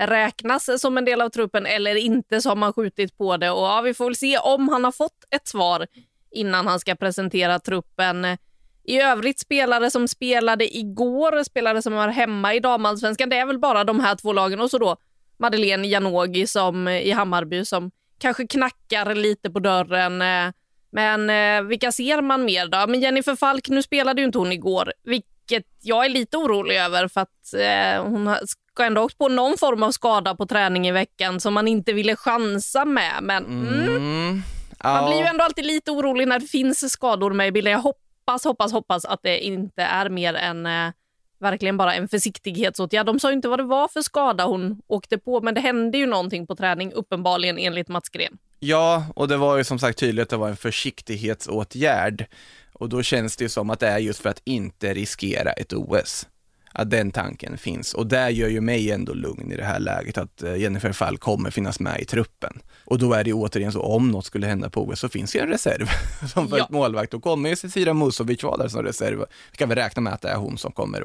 [0.00, 3.50] räknas som en del av truppen eller inte så har man skjutit på det.
[3.50, 5.86] Och ja, Vi får väl se om han har fått ett svar
[6.30, 8.26] innan han ska presentera truppen.
[8.88, 13.58] I övrigt spelare som spelade igår, spelare som var hemma i damallsvenskan, det är väl
[13.58, 14.96] bara de här två lagen och så då
[15.38, 20.22] Madeleine Janogy som i Hammarby som kanske knackar lite på dörren.
[20.90, 22.86] Men eh, vilka ser man mer då?
[22.86, 27.08] Men Jennifer Falk, nu spelade ju inte hon igår, vilket jag är lite orolig över
[27.08, 30.92] för att eh, hon ska ändå åkt på någon form av skada på träning i
[30.92, 33.12] veckan som man inte ville chansa med.
[33.22, 34.42] Men mm, mm,
[34.84, 37.72] man blir ju ändå alltid lite orolig när det finns skador med i bilden.
[37.72, 40.92] Jag hoppas, hoppas, hoppas hoppas att det inte är mer än eh,
[41.40, 43.06] verkligen bara en försiktighetsåtgärd.
[43.06, 46.06] De sa inte vad det var för skada hon åkte på, men det hände ju
[46.06, 48.38] någonting på träning, uppenbarligen enligt Mats Gren.
[48.58, 52.26] Ja, och det var ju som sagt tydligt att det var en försiktighetsåtgärd.
[52.72, 55.72] Och då känns det ju som att det är just för att inte riskera ett
[55.72, 56.26] OS.
[56.72, 57.94] Att den tanken finns.
[57.94, 61.18] Och det gör ju mig ändå lugn i det här läget att eh, Jennifer Fall
[61.18, 62.60] kommer finnas med i truppen.
[62.84, 65.36] Och då är det ju återigen så, om något skulle hända på OS så finns
[65.36, 65.88] ju en reserv
[66.34, 66.64] som för ja.
[66.64, 67.12] ett målvakt.
[67.12, 69.18] Då kommer ju Cecilia Musovic vara där som reserv.
[69.50, 71.04] Vi kan väl räkna med att det är hon som kommer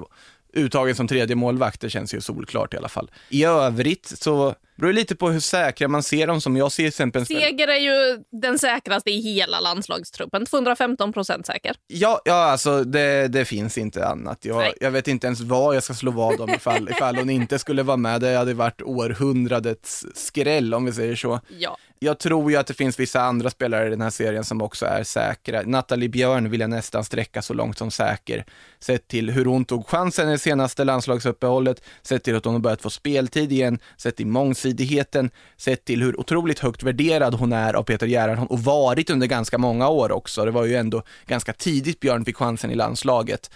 [0.54, 1.82] uttagen som tredje målvakt.
[1.82, 3.12] Det känns ju solklart i alla fall.
[3.30, 6.57] I övrigt så beror lite på hur säkra man ser dem som.
[6.57, 7.25] Jag ser exempel...
[7.25, 10.45] Seger är ju den säkraste i hela landslagstruppen.
[10.45, 11.75] 215 procent säker.
[11.88, 14.45] Ja, ja alltså det, det finns inte annat.
[14.45, 17.59] Jag, jag vet inte ens vad jag ska slå vad om ifall, ifall hon inte
[17.59, 18.21] skulle vara med.
[18.21, 21.39] Det hade varit århundradets skräll om vi säger så.
[21.59, 21.77] Ja.
[22.03, 24.85] Jag tror ju att det finns vissa andra spelare i den här serien som också
[24.85, 25.61] är säkra.
[25.61, 28.45] Nathalie Björn vill jag nästan sträcka så långt som säker.
[28.79, 32.81] Sett till hur hon tog chansen i senaste landslagsuppehållet, sett till att hon har börjat
[32.81, 37.83] få speltid igen, sett till mångsidigheten, sett till hur otroligt högt värderad hon är av
[37.83, 40.45] Peter Gerhardsson och varit under ganska många år också.
[40.45, 43.49] Det var ju ändå ganska tidigt Björn fick chansen i landslaget.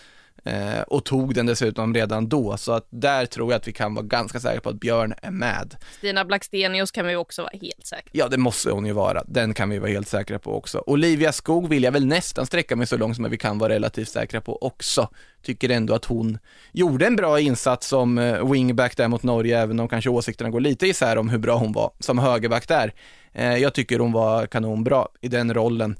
[0.45, 3.93] Eh, och tog den dessutom redan då, så att där tror jag att vi kan
[3.95, 5.75] vara ganska säkra på att Björn är med.
[5.97, 9.23] Stina Blackstenius kan vi också vara helt säkra Ja, det måste hon ju vara.
[9.27, 10.83] Den kan vi vara helt säkra på också.
[10.85, 14.09] Olivia Skog vill jag väl nästan sträcka mig så långt som vi kan vara relativt
[14.09, 15.09] säkra på också.
[15.43, 16.37] Tycker ändå att hon
[16.71, 20.59] gjorde en bra insats som eh, wingback där mot Norge, även om kanske åsikterna går
[20.59, 22.93] lite isär om hur bra hon var som högerback där.
[23.33, 25.95] Eh, Jag tycker hon var kanonbra i den rollen.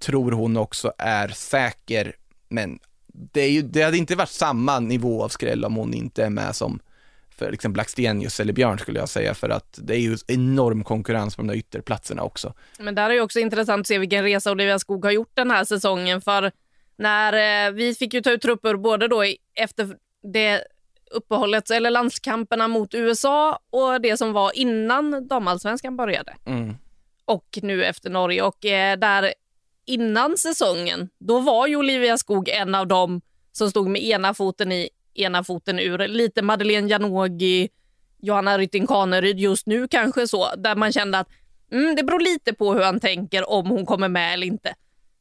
[0.00, 2.16] Tror hon också är säker,
[2.48, 2.78] men
[3.12, 6.56] det, ju, det hade inte varit samma nivå av skräll om hon inte är med
[6.56, 6.80] som
[7.36, 11.36] för liksom Blackstenius eller Björn skulle jag säga, för att det är ju enorm konkurrens
[11.36, 12.54] på de där ytterplatserna också.
[12.78, 15.50] Men där är ju också intressant att se vilken resa Olivia Skog har gjort den
[15.50, 16.20] här säsongen.
[16.20, 16.52] För
[16.96, 19.22] när eh, vi fick ju ta ut trupper både då
[19.54, 19.96] efter
[20.32, 20.64] det
[21.10, 26.36] uppehållet, eller landskamperna mot USA och det som var innan damallsvenskan började.
[26.46, 26.74] Mm.
[27.24, 28.42] Och nu efter Norge.
[28.42, 29.34] Och eh, där
[29.92, 33.20] innan säsongen, då var ju Olivia Skog en av dem
[33.52, 36.08] som stod med ena foten i, ena foten ur.
[36.08, 37.68] Lite Madeleine Janogy,
[38.22, 41.28] Johanna Rytting Kaneryd just nu kanske så, där man kände att
[41.72, 44.74] mm, det beror lite på hur han tänker om hon kommer med eller inte.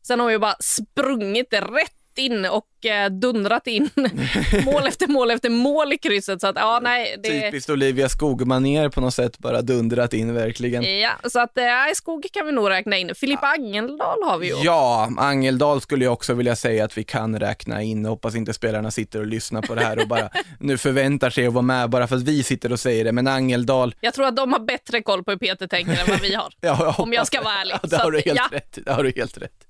[0.08, 3.90] Sen har hon ju bara sprungit rätt in och eh, dundrat in
[4.66, 6.42] mål efter mål efter mål i krysset.
[6.42, 7.42] Så att, ja, nej, det...
[7.42, 11.00] Typiskt Olivia Skog-manér på något sätt, bara dundrat in verkligen.
[11.00, 11.64] Ja, så att eh,
[11.96, 13.16] Skog kan vi nog räkna in.
[13.16, 14.56] Filippa Angeldal har vi ju.
[14.64, 18.06] Ja, Angeldal skulle jag också vilja säga att vi kan räkna in.
[18.06, 21.54] Hoppas inte spelarna sitter och lyssnar på det här och bara nu förväntar sig att
[21.54, 23.12] vara med bara för att vi sitter och säger det.
[23.12, 26.22] Men Angeldal, Jag tror att de har bättre koll på hur Peter tänker än vad
[26.22, 26.54] vi har.
[26.62, 27.76] ja, Om jag ska vara ärlig.
[27.82, 28.58] Ja, det har du helt ja.
[28.58, 29.68] rätt Det har du helt rätt.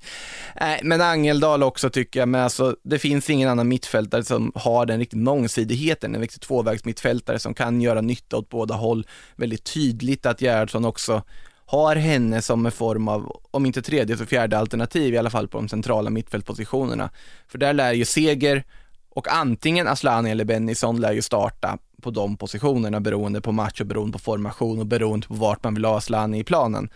[0.61, 4.85] Nej, men Angeldal också tycker jag, men alltså, det finns ingen annan mittfältare som har
[4.85, 9.07] den riktigt mångsidigheten, en riktigt tvåvägsmittfältare som kan göra nytta åt båda håll.
[9.35, 11.23] Väldigt tydligt att Gerhardsson också
[11.65, 15.47] har henne som en form av, om inte tredje så fjärde alternativ i alla fall
[15.47, 17.09] på de centrala mittfältpositionerna.
[17.47, 18.63] För där lär ju Seger
[19.09, 23.87] och antingen Aslani eller Bennison lär ju starta på de positionerna beroende på match och
[23.87, 26.89] beroende på formation och beroende på vart man vill ha Aslani i planen.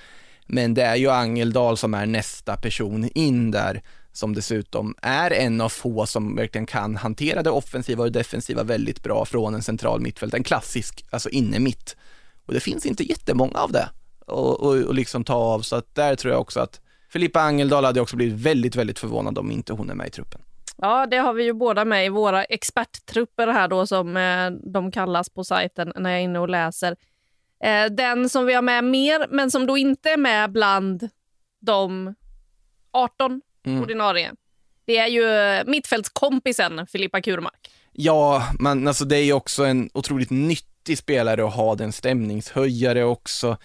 [0.48, 3.82] Men det är ju Angeldal som är nästa person in där,
[4.16, 8.64] som dessutom är en av få som verkligen kan hantera det offensiva och det defensiva
[8.64, 11.96] väldigt bra från en central mittfält, en klassisk, alltså inne mitt.
[12.46, 13.90] Och det finns inte jättemånga av det
[14.26, 17.86] och, och, och liksom ta av, så att där tror jag också att Filippa Angeldal
[17.86, 20.42] hade också blivit väldigt, väldigt förvånad om inte hon är med i truppen.
[20.78, 24.92] Ja, det har vi ju båda med i våra experttrupper här då som eh, de
[24.92, 26.96] kallas på sajten när jag är inne och läser.
[27.64, 31.10] Eh, den som vi har med mer, men som då inte är med bland
[31.62, 32.16] de
[32.92, 33.82] 18 Mm.
[33.82, 34.32] ordinarie,
[34.86, 37.72] det är ju eh, mittfältskompisen Filippa Kurmark.
[37.92, 43.04] Ja, men alltså det är ju också en otroligt nyttig spelare att ha, den stämningshöjare
[43.04, 43.58] också.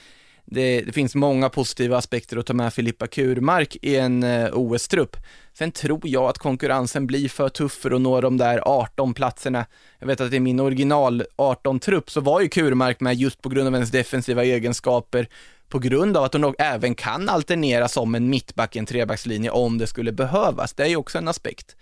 [0.44, 5.16] Det, det finns många positiva aspekter att ta med Filippa Kurmark i en eh, OS-trupp.
[5.58, 9.66] Sen tror jag att konkurrensen blir för tuff för att nå de där 18 platserna.
[9.98, 13.68] Jag vet att i min original 18-trupp så var ju Kurmark med just på grund
[13.68, 15.28] av hennes defensiva egenskaper,
[15.70, 19.78] på grund av att hon även kan alternera som en mittback i en trebackslinje om
[19.78, 20.72] det skulle behövas.
[20.72, 21.76] Det är ju också en aspekt.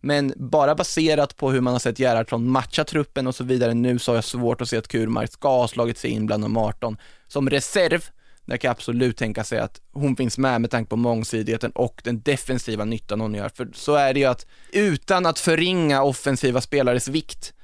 [0.00, 3.98] Men bara baserat på hur man har sett Gerhardsson matcha truppen och så vidare nu
[3.98, 6.56] så har jag svårt att se att Kurmark ska ha slagit sig in bland de
[6.56, 6.96] 18.
[7.28, 8.04] Som reserv,
[8.44, 12.00] där kan jag absolut tänka sig att hon finns med med tanke på mångsidigheten och
[12.04, 13.48] den defensiva nyttan hon gör.
[13.48, 17.54] För så är det ju att utan att förringa offensiva spelares vikt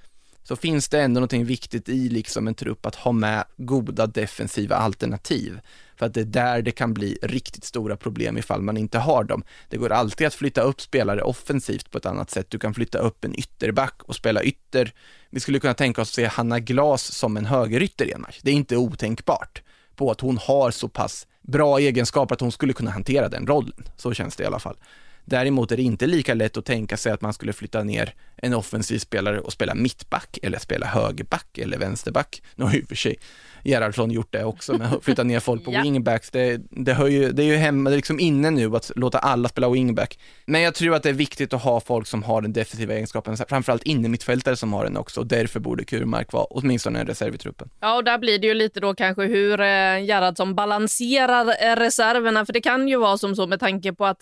[0.51, 4.77] så finns det ändå någonting viktigt i liksom en trupp att ha med goda defensiva
[4.77, 5.61] alternativ.
[5.97, 9.25] För att det är där det kan bli riktigt stora problem ifall man inte har
[9.25, 9.43] dem.
[9.69, 12.51] Det går alltid att flytta upp spelare offensivt på ett annat sätt.
[12.51, 14.93] Du kan flytta upp en ytterback och spela ytter.
[15.31, 18.41] Vi skulle kunna tänka oss att se Hanna Glas som en högerytter i en match.
[18.43, 19.63] Det är inte otänkbart
[19.97, 23.85] på att hon har så pass bra egenskaper att hon skulle kunna hantera den rollen.
[23.97, 24.77] Så känns det i alla fall.
[25.25, 28.55] Däremot är det inte lika lätt att tänka sig att man skulle flytta ner en
[28.55, 32.43] offensiv spelare och spela mittback eller spela högerback eller vänsterback.
[32.57, 33.17] Nu har ju för sig
[33.65, 35.83] Gerhardsson gjort det också med att flytta ner folk på Ja.
[35.83, 36.31] wingbacks.
[36.31, 39.19] Det, det, hör ju, det är ju hemma, det är liksom inne nu att låta
[39.19, 40.19] alla spela wingback.
[40.47, 43.37] Men jag tror att det är viktigt att ha folk som har den defensiva egenskapen,
[43.49, 47.35] framförallt inne mittfältare som har den också och därför borde Kurmark vara åtminstone en reserv
[47.35, 47.71] i truppen.
[47.81, 49.67] Ja, och där blir det ju lite då kanske hur eh,
[50.05, 52.47] Gerhardsson balanserar eh, reserverna.
[52.47, 54.21] För det kan ju vara som så med tanke på att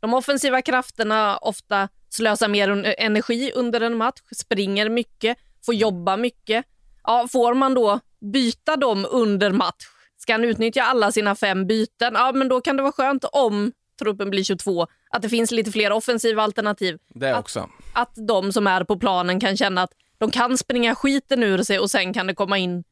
[0.00, 6.64] de offensiva krafterna ofta slösar mer energi under en match, springer mycket, får jobba mycket.
[7.02, 8.00] Ja, får man då
[8.32, 9.84] byta dem under match,
[10.18, 13.72] ska han utnyttja alla sina fem byten, ja men då kan det vara skönt om
[13.98, 17.68] truppen blir 22, att det finns lite fler offensiva alternativ Det Att- också.
[17.94, 21.78] att de som är på planen kan känna att de kan springa skiten ur sig
[21.78, 22.84] och sen kan det komma in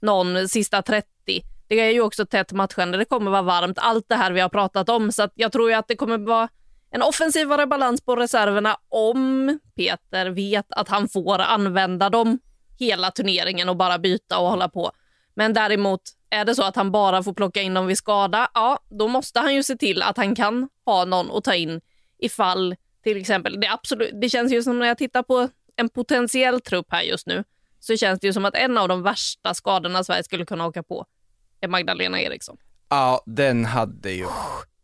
[0.00, 1.06] någon sista 30.
[1.68, 4.48] Det är ju också tätt matchande, det kommer vara varmt, allt det här vi har
[4.48, 5.12] pratat om.
[5.12, 6.48] Så att jag tror ju att det kommer vara
[6.90, 12.38] en offensivare balans på reserverna om Peter vet att han får använda dem
[12.78, 14.90] hela turneringen och bara byta och hålla på.
[15.34, 16.00] Men däremot,
[16.30, 19.40] är det så att han bara får plocka in dem vid skada, ja, då måste
[19.40, 21.80] han ju se till att han kan ha någon att ta in
[22.18, 26.60] ifall till exempel, det, absolut, det känns ju som när jag tittar på en potentiell
[26.60, 27.44] trupp här just nu,
[27.80, 30.82] så känns det ju som att en av de värsta skadorna Sverige skulle kunna åka
[30.82, 31.06] på
[31.68, 32.56] Magdalena Eriksson.
[32.88, 34.26] Ja, den hade ju...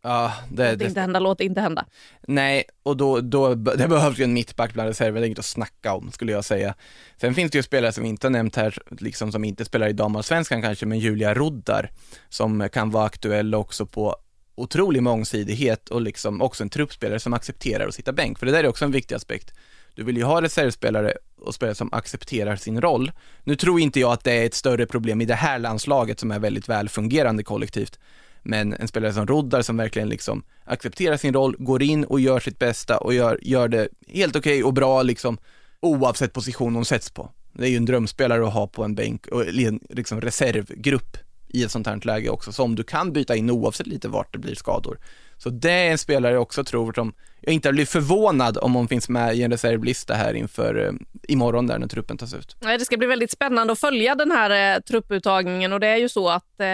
[0.03, 1.85] Ja, det, Låt det inte hända, låt det inte hända.
[2.27, 5.45] nej, och då, då, det behövs ju en mittback bland reserver, det är inget att
[5.45, 6.75] snacka om skulle jag säga.
[7.17, 9.87] Sen finns det ju spelare som vi inte har nämnt här, liksom som inte spelar
[9.89, 11.91] i damallsvenskan kanske, men Julia Roddar,
[12.29, 14.15] som kan vara aktuell också på
[14.55, 18.63] otrolig mångsidighet och liksom också en truppspelare som accepterar att sitta bänk, för det där
[18.63, 19.53] är också en viktig aspekt.
[19.95, 23.11] Du vill ju ha reservspelare och spelare som accepterar sin roll.
[23.43, 26.31] Nu tror inte jag att det är ett större problem i det här landslaget som
[26.31, 27.99] är väldigt väl fungerande kollektivt.
[28.43, 32.39] Men en spelare som Roddar som verkligen liksom accepterar sin roll, går in och gör
[32.39, 35.37] sitt bästa och gör, gör det helt okej och bra liksom
[35.79, 37.31] oavsett position hon sätts på.
[37.53, 41.17] Det är ju en drömspelare att ha på en bänk och i en liksom reservgrupp
[41.47, 44.39] i ett sånt här läge också, som du kan byta in oavsett lite vart det
[44.39, 44.99] blir skador.
[45.43, 48.87] Så det är en spelare jag också tror som, jag inte blir förvånad om hon
[48.87, 50.93] finns med i en reservlista här inför eh,
[51.27, 52.55] imorgon där när truppen tas ut.
[52.59, 56.09] Det ska bli väldigt spännande att följa den här eh, trupputtagningen och det är ju
[56.09, 56.67] så att eh,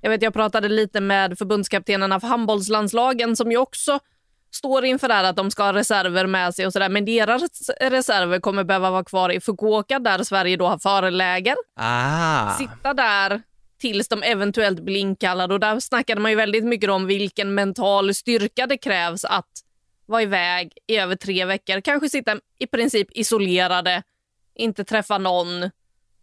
[0.00, 3.98] jag vet jag pratade lite med förbundskaptenerna för handbollslandslagen som ju också
[4.50, 6.88] står inför det här att de ska ha reserver med sig och sådär.
[6.88, 7.42] Men deras
[7.80, 11.56] reserver kommer behöva vara kvar i Fukuoka där Sverige då har föreläger.
[11.76, 13.42] Ah, Sitta där
[13.78, 18.14] tills de eventuellt blir inkallade och där snackade man ju väldigt mycket om vilken mental
[18.14, 19.50] styrka det krävs att
[20.06, 21.80] vara iväg i över tre veckor.
[21.80, 24.02] Kanske sitta i princip isolerade,
[24.54, 25.70] inte träffa någon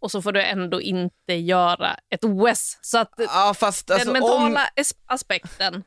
[0.00, 2.78] och så får du ändå inte göra ett OS.
[2.82, 5.84] Så att ja fast alltså den om, mentala as- aspekten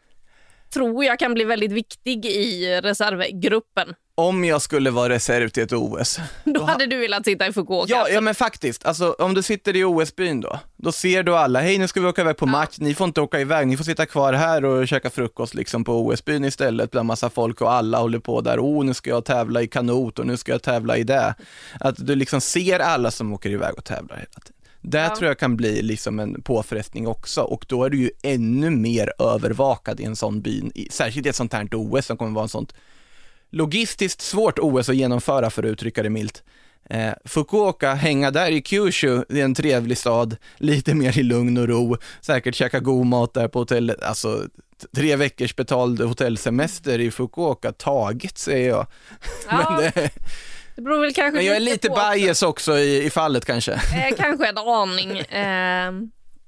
[0.73, 3.95] tror jag kan bli väldigt viktig i reservgruppen.
[4.19, 7.93] Om jag skulle vara reserv till ett OS, Då hade du velat sitta i Fukuoka.
[7.93, 11.61] Ja, ja men faktiskt, alltså om du sitter i OS-byn då, då ser du alla,
[11.61, 13.83] hej nu ska vi åka iväg på match, ni får inte åka iväg, ni får
[13.83, 17.97] sitta kvar här och käka frukost liksom på OS-byn istället bland massa folk och alla
[17.99, 20.97] håller på där, oh nu ska jag tävla i kanot och nu ska jag tävla
[20.97, 21.35] i det.
[21.79, 24.55] Att du liksom ser alla som åker iväg och tävlar hela tiden.
[24.81, 25.15] Det Ja.
[25.15, 29.13] tror jag kan bli liksom en påfrestning också och då är du ju ännu mer
[29.19, 32.49] övervakad i en sån by, särskilt i ett sånt här OS som kommer vara en
[32.49, 32.73] sånt
[33.51, 36.43] logistiskt svårt OS att genomföra för att uttrycka det milt.
[36.89, 41.57] Eh, Fukuoka, hänga där i Kyushu, det är en trevlig stad, lite mer i lugn
[41.57, 44.43] och ro, säkert käka god mat där på hotellet, alltså
[44.95, 48.87] tre veckors betald hotellsemester i Fukuoka, taget säger jag.
[49.49, 50.11] Ja, Men, det,
[50.75, 53.73] det beror väl kanske men jag är lite bias också i, i fallet kanske.
[53.73, 55.17] Eh, kanske en aning.
[55.17, 55.91] Eh,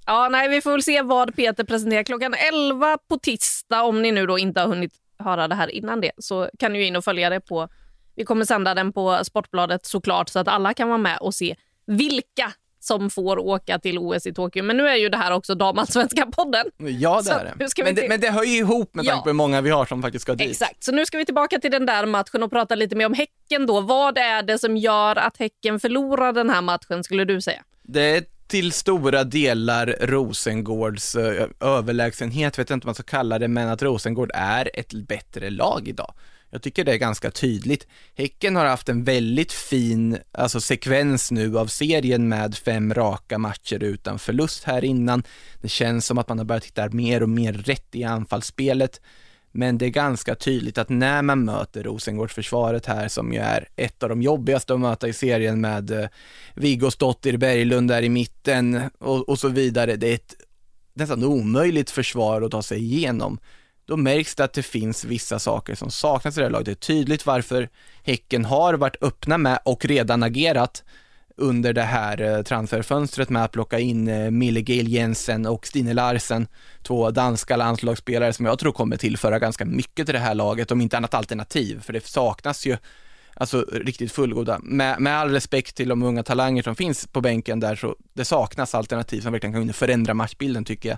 [0.06, 3.84] ja, nej, vi får väl se vad Peter presenterar klockan 11 på tisdag.
[3.84, 6.86] Om ni nu då inte har hunnit höra det här innan det så kan ju
[6.86, 7.68] in och följa det på...
[8.16, 11.56] Vi kommer sända den på Sportbladet såklart så att alla kan vara med och se
[11.86, 14.64] vilka som får åka till OS i Tokyo.
[14.64, 16.66] Men nu är ju det här också damallsvenska podden.
[16.78, 17.84] Ja, det är det.
[17.84, 18.10] Men, det.
[18.10, 19.12] men det hör ju ihop med Ja.
[19.12, 20.50] tanke på hur många vi har som faktiskt ska dit.
[20.50, 23.14] Exakt, så nu ska vi tillbaka till den där matchen och prata lite mer om
[23.14, 23.82] Häcken då.
[23.82, 27.64] Vad är det som gör att Häcken förlorar den här matchen skulle du säga?
[27.84, 33.40] Det är till stora delar Rosengårds eh, överlägsenhet, vet jag inte vad man ska kalla
[33.40, 36.14] det, men att Rosengård är ett bättre lag idag.
[36.50, 37.88] Jag tycker det är ganska tydligt.
[38.16, 43.84] Häcken har haft en väldigt fin alltså, sekvens nu av serien med fem raka matcher
[43.84, 45.24] utan förlust här innan.
[45.62, 49.02] Det känns som att man har börjat hitta mer och mer rätt i anfallsspelet.
[49.52, 54.04] Men det är ganska tydligt att när man möter Rosengårdsförsvaret här, som ju är ett
[54.04, 56.08] av de jobbigaste att möta i serien med eh,
[56.56, 56.92] Viggo
[57.38, 60.36] Berglund där i mitten och, och så vidare, det är ett
[60.94, 63.40] nästan omöjligt försvar att ta sig igenom.
[63.86, 66.66] Då märks det att det finns vissa saker som saknas i det här laget.
[66.66, 67.70] Det är tydligt varför
[68.04, 70.84] Häcken har varit öppna med och redan agerat
[71.42, 75.94] under det här eh, transferfönstret med att plocka in eh, Mille Gail Jensen och Stine
[75.94, 76.48] Larsen,
[76.84, 80.82] två danska landslagsspelare som jag tror kommer tillföra ganska mycket till det här laget, om
[80.82, 82.78] inte annat alternativ, för det saknas ju
[83.34, 84.60] alltså riktigt fullgoda.
[84.64, 88.26] Med, med all respekt till de unga talanger som finns på bänken där så det
[88.26, 90.98] saknas alternativ som verkligen kan förändra matchbilden tycker jag.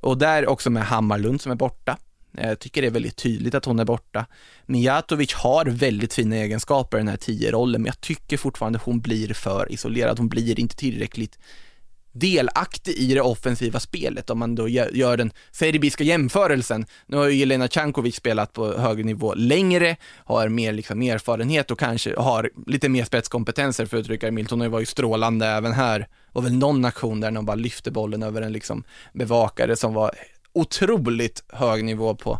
[0.00, 1.96] Och där också med Hammarlund som är borta.
[2.36, 4.26] Eh, jag tycker det är väldigt tydligt att hon är borta.
[4.66, 9.34] Mijatovic har väldigt fina egenskaper i den här 10-rollen, men jag tycker fortfarande hon blir
[9.34, 10.18] för isolerad.
[10.18, 11.38] Hon blir inte tillräckligt
[12.12, 16.86] delaktig i det offensiva spelet om man då gör den serbiska jämförelsen.
[17.06, 21.78] Nu har ju Jelena Cankovic spelat på högre nivå längre, har mer liksom erfarenhet och
[21.78, 24.50] kanske har lite mer spetskompetenser för att uttrycka det milt.
[24.50, 25.98] Hon har ju varit strålande även här.
[25.98, 29.94] Det var väl någon aktion där hon bara lyfte bollen över en liksom bevakare som
[29.94, 30.14] var
[30.58, 32.38] otroligt hög nivå på.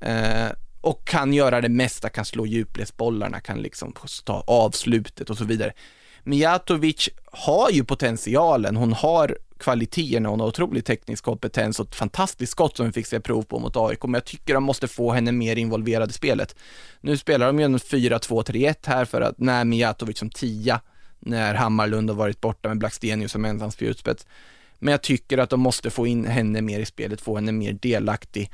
[0.00, 0.48] Eh,
[0.80, 3.94] och kan göra det mesta, kan slå djupledsbollarna, kan liksom
[4.24, 5.72] ta avslutet och så vidare.
[6.22, 12.52] Mijatovic har ju potentialen, hon har kvaliteterna, hon har otrolig teknisk kompetens och ett fantastiskt
[12.52, 15.12] skott som vi fick se prov på mot AIK, men jag tycker de måste få
[15.12, 16.56] henne mer involverad i spelet.
[17.00, 20.80] Nu spelar de ju en 4-2-3-1 här för att när Mijatovic som tia,
[21.20, 24.26] när Hammarlund har varit borta med Blackstenius som ensam spjutspets.
[24.84, 27.72] Men jag tycker att de måste få in henne mer i spelet, få henne mer
[27.72, 28.50] delaktig.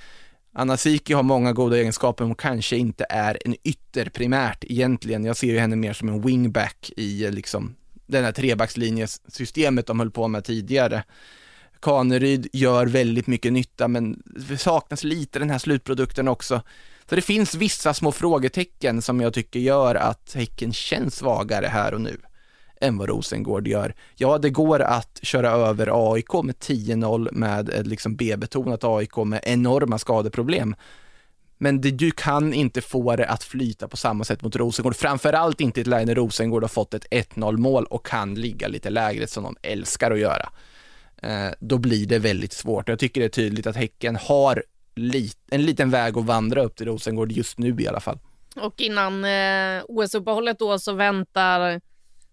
[0.53, 5.25] Anna Siki har många goda egenskaper, men hon kanske inte är en ytter primärt egentligen.
[5.25, 7.75] Jag ser ju henne mer som en wingback i eh, liksom
[8.07, 11.05] den här trebackslinjesystemet de höll på med tidigare.
[11.83, 16.63] Kaneryd gör väldigt mycket nytta, men det saknas lite den här slutprodukten också.
[17.09, 21.95] Så det finns vissa små frågetecken som jag tycker gör att Häcken känns svagare här
[21.95, 22.21] och nu
[22.81, 23.95] än vad Rosengård gör.
[24.17, 29.41] Ja, det går att köra över AIK med 10-0 med ett liksom B-betonat AIK med
[29.43, 30.75] enorma skadeproblem.
[31.59, 35.61] Men det, du kan inte få det att flyta på samma sätt mot Rosengård, framförallt
[35.61, 38.91] inte i ett läge när Rosengård har fått ett 1-0 mål och kan ligga lite
[38.91, 40.49] lägre som de älskar att göra.
[41.23, 42.89] Eh, då blir det väldigt svårt.
[42.89, 44.65] Jag tycker det är tydligt att Häcken har
[44.95, 48.19] lit, en liten väg att vandra upp till Rosengård just nu i alla fall.
[48.57, 51.81] Och innan eh, OS-uppehållet då så väntar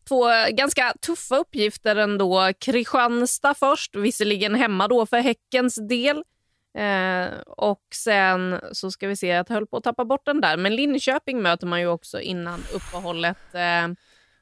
[0.07, 2.51] två ganska tuffa uppgifter ändå.
[2.59, 6.23] Kristianstad först, visserligen hemma då för Häckens del.
[6.77, 10.57] Eh, och sen så ska vi se, jag höll på att tappa bort den där,
[10.57, 13.37] men Linköping möter man ju också innan uppehållet.
[13.53, 13.87] Eh,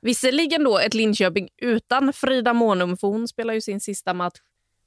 [0.01, 4.39] visserligen då ett Linköping utan Frida Månum, för hon spelar ju sin sista match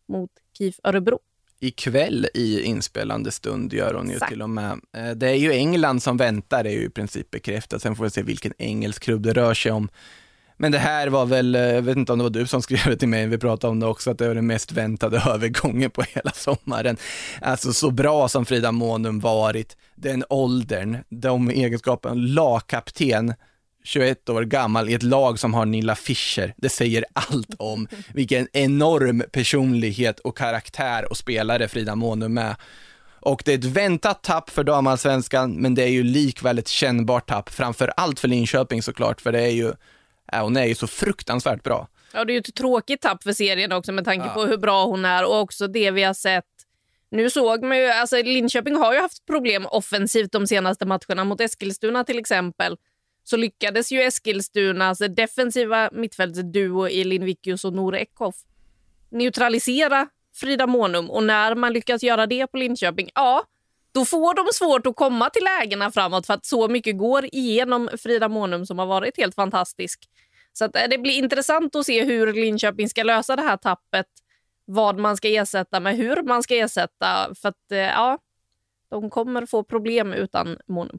[0.09, 1.19] mot KIF Örebro.
[1.61, 4.31] Ikväll i inspelande stund gör hon ju Exakt.
[4.31, 4.81] till och med.
[4.97, 7.83] Eh, det är ju England som väntar, det är ju i princip bekräftat.
[7.83, 9.89] Sen får vi se vilken engelsk klubb det rör sig om.
[10.61, 12.85] Men det här var väl, eh, jag vet inte om det var du som skrev
[12.87, 15.91] det till mig, vi pratade om det också, att det var den mest väntade övergången
[15.91, 16.97] på hela sommaren.
[17.43, 23.35] Alltså så bra som Frida Månum varit, den åldern, de egenskaperna, lagkapten,
[23.85, 26.55] 21 år gammal i ett lag som har Nilla Fischer.
[26.57, 32.57] Det säger allt om vilken enorm personlighet och karaktär och spelare Frida Månum är.
[33.21, 37.29] Och det är ett väntat tapp för damallsvenskan, men det är ju likväl ett kännbart
[37.29, 39.73] tapp, framför allt för Linköping såklart, för det är ju
[40.33, 41.89] Äh, hon är ju så fruktansvärt bra.
[42.13, 44.35] Ja, det är ju ett tråkigt tapp för serien också med tanke ja.
[44.35, 46.45] på hur bra hon är och också det vi har sett.
[47.11, 51.25] Nu såg man ju, alltså Linköping har ju haft problem offensivt de senaste matcherna.
[51.25, 52.77] Mot Eskilstuna till exempel
[53.25, 58.37] så lyckades ju Eskilstunas defensiva mittfältsduo i Lindvikius och Nore Eckhoff
[59.11, 63.45] neutralisera Frida Månum och när man lyckas göra det på Linköping, ja,
[63.99, 67.91] då får de svårt att komma till lägena framåt för att så mycket går igenom
[67.99, 70.01] Frida Månum som har varit helt fantastisk.
[70.53, 74.07] Så att, eh, det blir intressant att se hur Linköping ska lösa det här tappet.
[74.65, 77.35] Vad man ska ersätta med hur man ska ersätta.
[77.35, 78.19] För att eh, ja,
[78.91, 80.99] de kommer få problem utan Månum.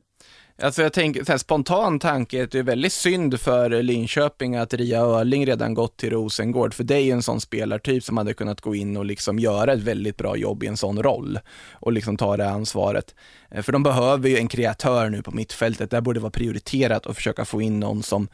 [0.62, 4.74] Alltså jag tänker, så här, spontan tanke, att det är väldigt synd för Linköping att
[4.74, 8.34] Ria Öling redan gått till Rosengård, för det är ju en sån spelartyp som hade
[8.34, 11.40] kunnat gå in och liksom göra ett väldigt bra jobb i en sån roll
[11.74, 13.16] och liksom ta det ansvaret.
[13.52, 17.16] Eh, för de behöver ju en kreatör nu på mittfältet, där borde vara prioriterat att
[17.16, 18.28] försöka få in någon som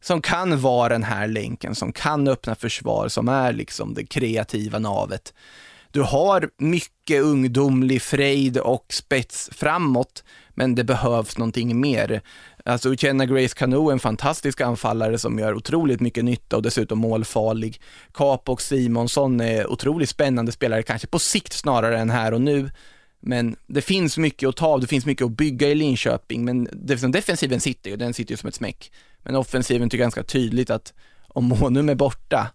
[0.00, 4.78] som kan vara den här länken, som kan öppna försvar, som är liksom det kreativa
[4.78, 5.34] navet.
[5.96, 12.22] Du har mycket ungdomlig frejd och spets framåt, men det behövs någonting mer.
[12.64, 16.98] Alltså Uchenna Grace Cano är en fantastisk anfallare som gör otroligt mycket nytta och dessutom
[16.98, 17.80] målfarlig.
[18.12, 22.70] Kap och Simonsson är otroligt spännande spelare, kanske på sikt snarare än här och nu.
[23.20, 26.68] Men det finns mycket att ta av, det finns mycket att bygga i Linköping, men
[27.12, 28.92] defensiven sitter ju, den sitter ju som ett smäck.
[29.22, 30.92] Men offensiven tycker ganska tydligt att
[31.28, 32.50] om Monum är borta,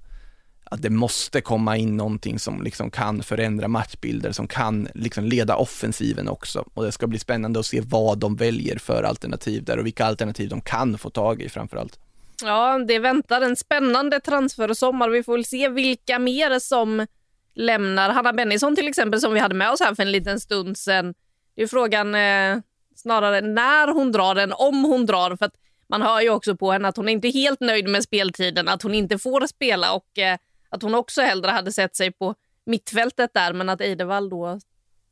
[0.72, 5.56] att det måste komma in någonting som liksom kan förändra matchbilder, som kan liksom leda
[5.56, 6.66] offensiven också.
[6.74, 10.06] Och det ska bli spännande att se vad de väljer för alternativ där och vilka
[10.06, 12.00] alternativ de kan få tag i framförallt.
[12.44, 15.10] Ja, det väntar en spännande transfersommar.
[15.10, 17.08] Vi får väl se vilka mer som
[17.54, 18.10] lämnar.
[18.10, 21.14] Hanna Bennison till exempel som vi hade med oss här för en liten stund sedan.
[21.56, 22.64] Det är frågan eh,
[22.96, 25.36] snarare när hon drar än om hon drar.
[25.36, 25.56] För att
[25.90, 28.82] man hör ju också på henne att hon inte är helt nöjd med speltiden, att
[28.82, 30.38] hon inte får spela och eh,
[30.72, 34.60] att hon också hellre hade sett sig på mittfältet där men att Eidevall då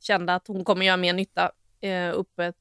[0.01, 1.51] kände att hon kommer göra mer nytta
[1.81, 2.53] eh, uppe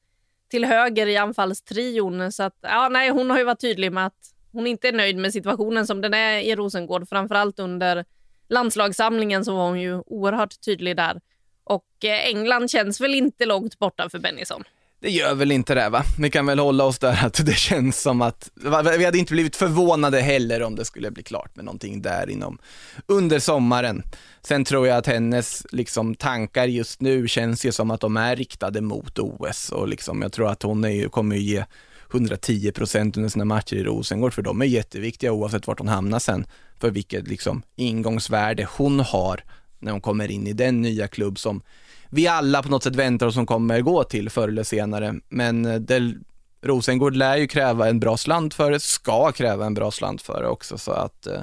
[0.49, 2.31] till höger i anfallstrion.
[2.31, 5.17] Så att, ja, nej, hon har ju varit tydlig med att hon inte är nöjd
[5.17, 7.09] med situationen som den är i Rosengård.
[7.09, 8.05] Framförallt under
[8.47, 11.21] landslagssamlingen så var hon ju oerhört tydlig där.
[11.63, 14.63] Och eh, England känns väl inte långt borta för Bennison.
[15.01, 16.03] Det gör väl inte det va?
[16.17, 18.49] Vi kan väl hålla oss där att det känns som att,
[18.97, 22.57] vi hade inte blivit förvånade heller om det skulle bli klart med någonting där inom,
[23.05, 24.03] under sommaren.
[24.41, 28.35] Sen tror jag att hennes liksom tankar just nu känns ju som att de är
[28.35, 31.65] riktade mot OS och liksom jag tror att hon är, kommer ju ge
[32.11, 36.19] 110 procent under sina matcher i Rosengård, för de är jätteviktiga oavsett vart hon hamnar
[36.19, 36.45] sen,
[36.79, 39.43] för vilket liksom ingångsvärde hon har
[39.79, 41.61] när hon kommer in i den nya klubb som
[42.09, 45.15] vi alla på något sätt väntar oss som kommer gå till förr eller senare.
[45.29, 46.13] Men eh, det,
[46.61, 50.41] Rosengård lär ju kräva en bra slant för det, ska kräva en bra slant för
[50.41, 50.77] det också.
[50.77, 51.41] Så att, eh,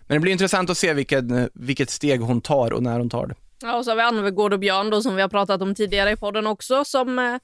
[0.00, 3.10] men det blir intressant att se vilket, eh, vilket steg hon tar och när hon
[3.10, 3.34] tar det.
[3.62, 6.10] Ja, och så har vi Anvegård och Björn då, som vi har pratat om tidigare
[6.10, 7.38] i podden också, som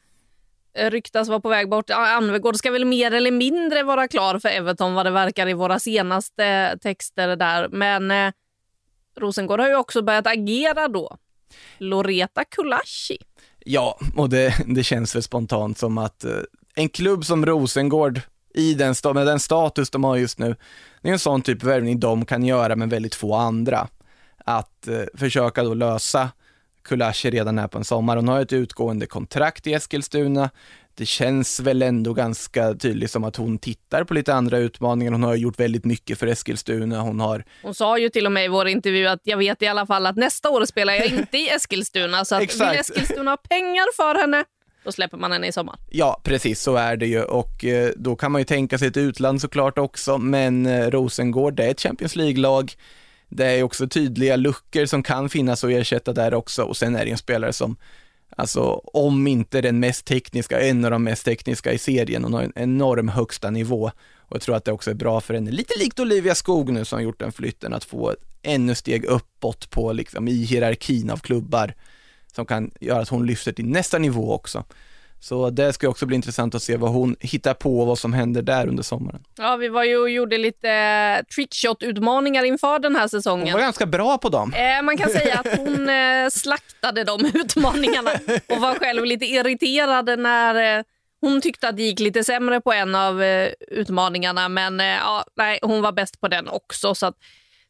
[0.75, 1.91] ryktas vara på väg bort.
[1.91, 5.79] Anvegård ska väl mer eller mindre vara klar för Everton vad det verkar i våra
[5.79, 7.69] senaste texter där.
[7.69, 8.33] Men eh,
[9.17, 11.17] Rosengård har ju också börjat agera då.
[11.79, 13.19] Loreta Kulashi.
[13.65, 16.33] Ja, och det, det känns väl spontant som att eh,
[16.75, 18.21] en klubb som Rosengård
[18.55, 20.57] i den, med den status de har just nu,
[21.03, 23.89] det är en sån typ av värvning de kan göra med väldigt få andra.
[24.45, 26.31] Att eh, försöka då lösa
[26.85, 28.17] Kulashi redan här på en sommar.
[28.17, 30.51] Hon har ett utgående kontrakt i Eskilstuna.
[30.95, 35.13] Det känns väl ändå ganska tydligt som att hon tittar på lite andra utmaningar.
[35.13, 37.01] Hon har gjort väldigt mycket för Eskilstuna.
[37.01, 37.45] Hon, har...
[37.63, 40.07] hon sa ju till och med i vår intervju att jag vet i alla fall
[40.07, 42.25] att nästa år spelar jag inte i Eskilstuna.
[42.25, 44.45] Så att vill Eskilstuna ha pengar för henne
[44.85, 45.79] då släpper man henne i sommar.
[45.91, 48.97] Ja, precis så är det ju och eh, då kan man ju tänka sig ett
[48.97, 52.73] utland såklart också, men eh, Rosengård, det är ett Champions League-lag.
[53.29, 57.05] Det är också tydliga luckor som kan finnas att ersätta där också och sen är
[57.05, 57.77] det en spelare som
[58.37, 62.25] Alltså om inte den mest tekniska, en av de mest tekniska i serien.
[62.25, 63.91] Hon har en enorm högsta nivå.
[64.17, 66.85] Och jag tror att det också är bra för henne, lite likt Olivia Skog nu
[66.85, 71.11] som har gjort den flytten, att få ett ännu steg uppåt på liksom i hierarkin
[71.11, 71.75] av klubbar
[72.35, 74.65] som kan göra att hon lyfter till nästa nivå också.
[75.23, 78.13] Så det ska också bli intressant att se vad hon hittar på och vad som
[78.13, 79.23] händer där under sommaren.
[79.39, 83.47] Ja, vi var ju och gjorde lite trickshot-utmaningar inför den här säsongen.
[83.47, 84.53] Hon var ganska bra på dem.
[84.53, 88.11] Eh, man kan säga att hon eh, slaktade de utmaningarna
[88.49, 90.85] och var själv lite irriterad när eh,
[91.21, 94.49] hon tyckte att det gick lite sämre på en av eh, utmaningarna.
[94.49, 96.95] Men ja, nej, hon var bäst på den också.
[96.95, 97.17] Så att,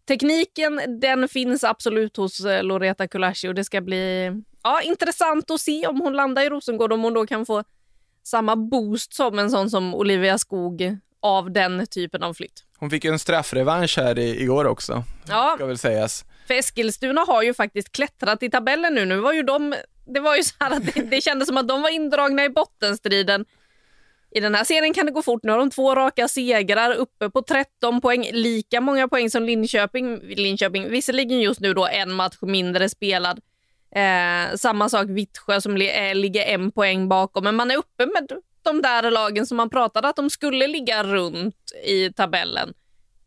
[0.09, 4.32] tekniken den finns absolut hos Loreta Kulashi och det ska bli
[4.62, 7.64] ja, intressant att se om hon landar i Rosengård, om hon då kan få
[8.22, 12.64] samma boost som en sån som Olivia Skog av den typen av flytt.
[12.78, 15.52] Hon fick ju en straffrevansch här i, igår också, ja.
[15.56, 16.24] ska väl sägas.
[16.46, 19.04] För Eskilstuna har ju faktiskt klättrat i tabellen nu.
[19.04, 19.74] Nu var ju de,
[20.06, 23.44] det var ju så att det, det kändes som att de var indragna i bottenstriden.
[24.34, 25.42] I den här serien kan det gå fort.
[25.42, 28.28] Nu har de två raka segrar uppe på 13 poäng.
[28.32, 30.20] Lika många poäng som Linköping.
[30.20, 33.40] Linköping visserligen just nu då en match mindre spelad.
[33.95, 37.45] Eh, samma sak Vittsjö som li eh, ligger en poäng bakom.
[37.45, 38.28] Men man är uppe med
[38.62, 42.74] de där lagen som man pratade att de skulle ligga runt i tabellen.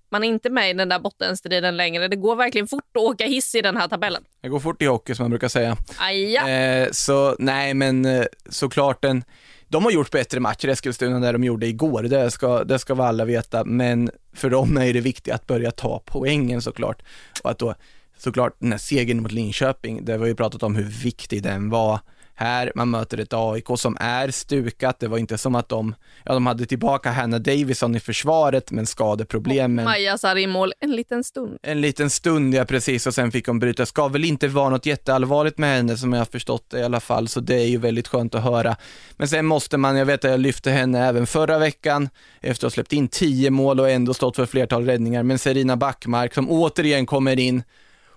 [0.10, 2.08] Man är inte med i den där bottenstriden längre.
[2.08, 4.24] Det går verkligen fort att åka hiss i den här tabellen.
[4.42, 5.78] Det går fort i hockey som man brukar säga.
[5.98, 6.50] Aja.
[6.50, 9.24] Eh, så nej, men eh, såklart en
[9.68, 12.94] de har gjort bättre matcher Eskilstuna än det de gjorde igår, det ska, det ska
[12.94, 17.04] vi alla veta, men för dem är det viktigt att börja ta poängen såklart.
[17.44, 17.76] Och att då
[18.18, 21.70] såklart den här segern mot Linköping, det har vi ju pratat om hur viktig den
[21.70, 22.00] var.
[22.38, 26.34] Här, man möter ett AIK som är stukat, det var inte som att de, ja
[26.34, 29.86] de hade tillbaka Hanna Davison i försvaret men skadeproblemen.
[29.86, 31.58] Maja Sarri i mål en liten stund.
[31.62, 33.86] En liten stund, ja precis, och sen fick hon bryta.
[33.86, 37.00] Ska väl inte vara något jätteallvarligt med henne som jag har förstått det i alla
[37.00, 38.76] fall, så det är ju väldigt skönt att höra.
[39.18, 42.10] Men sen måste man, jag vet att jag lyfte henne även förra veckan,
[42.42, 45.78] efter att ha släppt in tio mål och ändå stått för flertal räddningar, men Serina
[45.78, 47.64] Backmark som återigen kommer in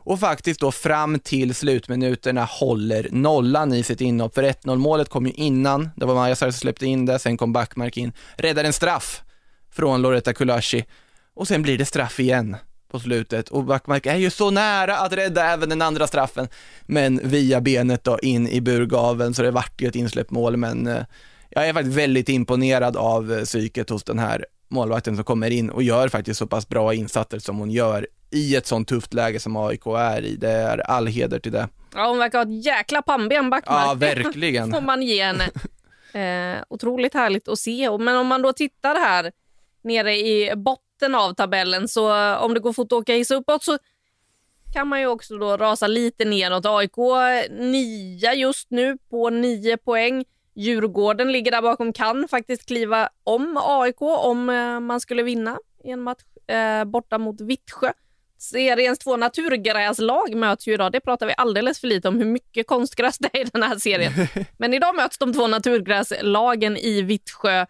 [0.08, 4.34] och faktiskt då fram till slutminuterna håller nollan i sitt inhopp.
[4.34, 7.52] För 1-0 målet kom ju innan, det var Majasar som släppte in det, sen kom
[7.52, 9.22] Backmark in, räddar en straff
[9.72, 10.84] från Loretta Kulashi.
[11.34, 12.56] Och sen blir det straff igen
[12.90, 13.48] på slutet.
[13.48, 16.48] Och Backmark är ju så nära att rädda även den andra straffen,
[16.82, 19.34] men via benet då in i burgaveln.
[19.34, 21.02] Så det vart ju ett insläppt mål, men eh,
[21.50, 25.70] jag är faktiskt väldigt imponerad av eh, psyket hos den här målvakten som kommer in
[25.70, 29.40] och gör faktiskt så pass bra insatser som hon gör i ett sånt tufft läge
[29.40, 30.36] som AIK är i.
[30.36, 31.68] Det är all heder till det.
[31.94, 33.86] Ja, hon verkar ha ett jäkla pannben Backmark.
[33.86, 34.70] Ja, verkligen.
[34.74, 35.50] får man ge henne.
[36.12, 37.98] Eh, otroligt härligt att se.
[37.98, 39.32] Men om man då tittar här
[39.82, 43.78] nere i botten av tabellen så om det går fort att åka hiss uppåt så
[44.72, 46.66] kan man ju också då rasa lite neråt.
[46.66, 46.96] AIK
[47.50, 50.24] nia just nu på nio poäng.
[50.54, 55.90] Djurgården ligger där bakom, kan faktiskt kliva om AIK om eh, man skulle vinna i
[55.90, 57.92] en match eh, borta mot Vittsjö.
[58.38, 60.92] Seriens två naturgräslag möts ju idag.
[60.92, 63.78] Det pratar vi alldeles för lite om hur mycket konstgräs det är i den här
[63.78, 64.12] serien.
[64.58, 67.66] Men idag möts de två naturgräslagen i Vittsjö.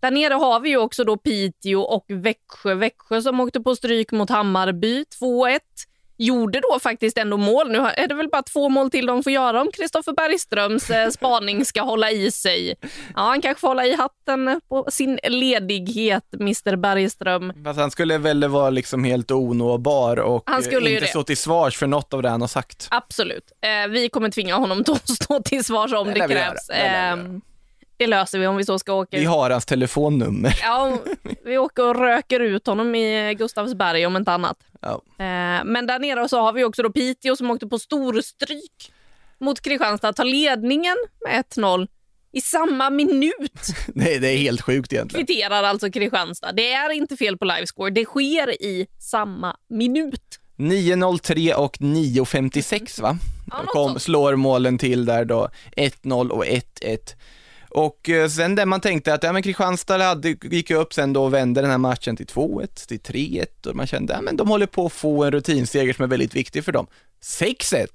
[0.00, 2.74] Där nere har vi ju också då Piteå och Växjö.
[2.74, 5.60] Växjö som åkte på stryk mot Hammarby 2-1
[6.20, 7.70] gjorde då faktiskt ändå mål.
[7.70, 11.08] Nu är det väl bara två mål till de får göra om Kristoffer Bergströms eh,
[11.10, 12.74] spaning ska hålla i sig.
[12.82, 17.52] Ja, han kanske får hålla i hatten på sin ledighet, Mr Bergström.
[17.64, 21.76] Fast han skulle väl vara liksom helt onåbar och Han skulle inte stå till svars
[21.76, 22.88] för något av det han har sagt.
[22.90, 23.52] Absolut.
[23.62, 26.66] Eh, vi kommer tvinga honom att stå till svars om Det det, krävs.
[26.66, 27.40] Det
[28.00, 29.28] det löser vi om vi så ska åka Vi ut.
[29.28, 30.58] har hans telefonnummer.
[30.62, 30.98] Ja,
[31.44, 34.56] vi åker och röker ut honom i Gustavsberg om inte annat.
[34.80, 34.90] Ja.
[35.18, 38.92] Eh, men där nere så har vi också då Piteå som åkte på storstryk
[39.40, 40.12] mot Kristianstad.
[40.12, 40.96] Tar ledningen
[41.28, 41.88] med 1-0
[42.32, 43.60] i samma minut.
[43.86, 45.26] Nej, det är helt sjukt egentligen.
[45.26, 46.52] Kvitterar alltså Kristianstad.
[46.52, 47.90] Det är inte fel på livescore.
[47.90, 50.38] Det sker i samma minut.
[50.56, 53.18] 9.03 och 9.56 va?
[53.50, 56.98] Ja, Kom, slår målen till där då, 1-0 och 1-1.
[57.70, 61.12] Och eh, sen där man tänkte att ja, men Kristianstad hade, gick ju upp sen
[61.12, 64.48] då och vände den här matchen till 2-1, till 3-1 och man kände ja, de
[64.48, 66.86] håller på att få en rutinseger som är väldigt viktig för dem.
[67.22, 67.86] 6-1,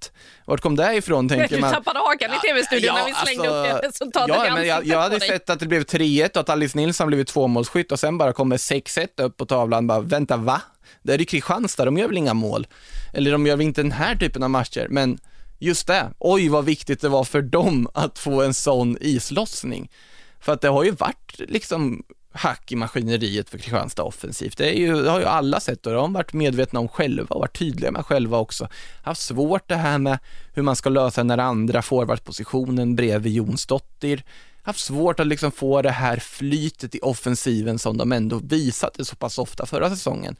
[0.46, 1.74] vart kom det ifrån tänker Du man?
[1.74, 5.20] tappade hakan i tv-studion när vi slängde upp det resultatet ja, men jag, jag hade
[5.20, 8.58] sett att det blev 3-1 och att Alice Nilsson blivit tvåmålsskytt och sen bara kommer
[8.58, 9.88] 6-1 upp på tavlan.
[9.88, 10.62] Bara, vänta, va?
[11.02, 12.68] Det är ju Kristianstad, de gör väl inga mål?
[13.14, 14.88] Eller de gör väl inte den här typen av matcher?
[14.90, 15.20] Men
[15.66, 19.92] just det, oj vad viktigt det var för dem att få en sån islossning.
[20.40, 24.58] För att det har ju varit liksom hack i maskineriet för Kristianstad offensivt.
[24.58, 26.88] Det, är ju, det har ju alla sett och det har de varit medvetna om
[26.88, 28.68] själva och varit tydliga med själva också.
[29.04, 30.20] Haft svårt det här med
[30.54, 34.24] hur man ska lösa den andra forwardpositionen bredvid Jonsdottir.
[34.62, 39.16] Haft svårt att liksom få det här flytet i offensiven som de ändå visade så
[39.16, 40.36] pass ofta förra säsongen.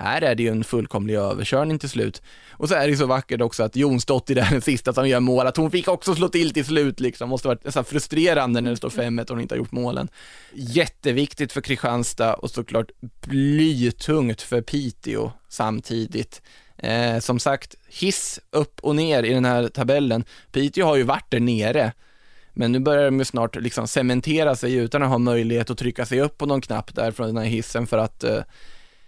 [0.00, 2.22] Här är det ju en fullkomlig överkörning till slut.
[2.52, 5.20] Och så är det ju så vackert också att Jonsdottir är den sista som gör
[5.20, 7.28] mål, att hon fick också slå till till slut liksom.
[7.28, 10.08] Måste varit nästan frustrerande när det står 5-1 och hon inte har gjort målen.
[10.52, 12.90] Jätteviktigt för Kristianstad och såklart
[13.20, 16.42] blytungt för Piteå samtidigt.
[16.76, 20.24] Eh, som sagt, hiss upp och ner i den här tabellen.
[20.52, 21.92] Piteå har ju varit där nere,
[22.52, 26.06] men nu börjar de ju snart liksom cementera sig utan att ha möjlighet att trycka
[26.06, 28.42] sig upp på någon knapp där från den här hissen för att eh,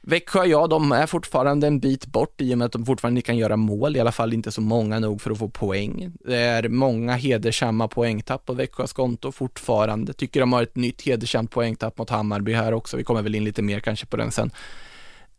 [0.04, 3.26] Växjö, ja, de är fortfarande en bit bort i och med att de fortfarande inte
[3.26, 6.12] kan göra mål, i alla fall inte så många nog för att få poäng.
[6.24, 10.12] Det är många hedersamma poängtapp på Växjös konto fortfarande.
[10.12, 12.96] Tycker de har ett nytt hedersamt poängtapp mot Hammarby här också.
[12.96, 14.50] Vi kommer väl in lite mer kanske på den sen.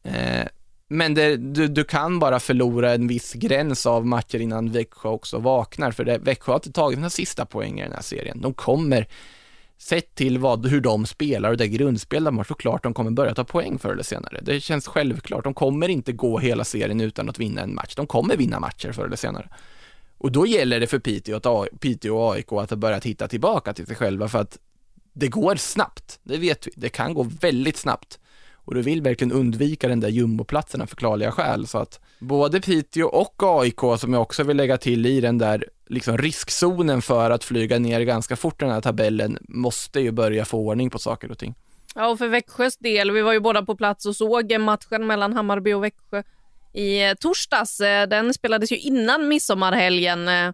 [0.03, 0.47] Eh,
[0.87, 5.39] men det, du, du kan bara förlora en viss gräns av matcher innan Växjö också
[5.39, 8.41] vaknar, för det, Växjö har inte tagit några sista poäng i den här serien.
[8.41, 9.07] De kommer
[9.83, 13.35] sett till vad, hur de spelar och det grundspel de har, såklart de kommer börja
[13.35, 14.39] ta poäng förr eller senare.
[14.41, 15.43] Det känns självklart.
[15.43, 17.95] De kommer inte gå hela serien utan att vinna en match.
[17.95, 19.49] De kommer vinna matcher förr eller senare.
[20.17, 23.85] Och då gäller det för Piteå, att Piteå och AIK att börja titta tillbaka till
[23.85, 24.57] sig själva för att
[25.13, 26.19] det går snabbt.
[26.23, 26.71] Det vet vi.
[26.75, 28.19] Det kan gå väldigt snabbt.
[28.53, 31.67] Och du vill verkligen undvika den där jumboplatsen av förklarliga skäl.
[31.67, 35.65] Så att både Piteå och AIK, som jag också vill lägga till i den där
[35.93, 40.45] liksom riskzonen för att flyga ner ganska fort i den här tabellen, måste ju börja
[40.45, 41.55] få ordning på saker och ting.
[41.95, 45.33] Ja, och för Växjös del, vi var ju båda på plats och såg matchen mellan
[45.33, 46.23] Hammarby och Växjö
[46.73, 47.79] i eh, torsdags.
[47.79, 50.51] Eh, den spelades ju innan midsommarhelgen eh,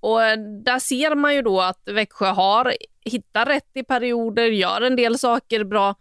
[0.00, 0.20] och
[0.64, 2.74] där ser man ju då att Växjö har
[3.04, 5.94] hittat rätt i perioder, gör en del saker bra.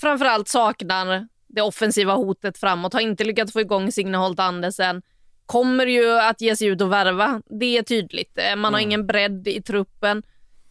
[0.00, 5.02] Framförallt saknar det offensiva hotet framåt, har inte lyckats få igång Signe Holt Andersen.
[5.46, 8.38] Kommer ju att ge sig ut och värva, det är tydligt.
[8.38, 10.22] Eh, Man har ingen bredd i truppen.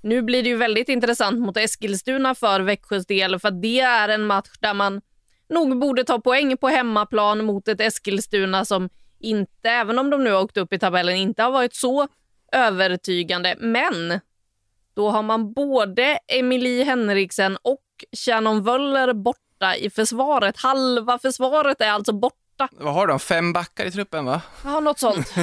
[0.03, 4.25] Nu blir det ju väldigt intressant mot Eskilstuna för Växjös del för det är en
[4.25, 5.01] match där man
[5.49, 10.31] nog borde ta poäng på hemmaplan mot ett Eskilstuna som inte, även om de nu
[10.31, 12.07] har åkt upp i tabellen, inte har varit så
[12.51, 13.55] övertygande.
[13.59, 14.19] Men
[14.93, 17.83] då har man både Emilie Henriksen och
[18.25, 20.57] Shannon Wöller borta i försvaret.
[20.57, 22.83] Halva försvaret är alltså borta borta.
[22.83, 23.19] Vad har de?
[23.19, 24.41] Fem backar i truppen va?
[24.63, 25.33] Ja, något sånt.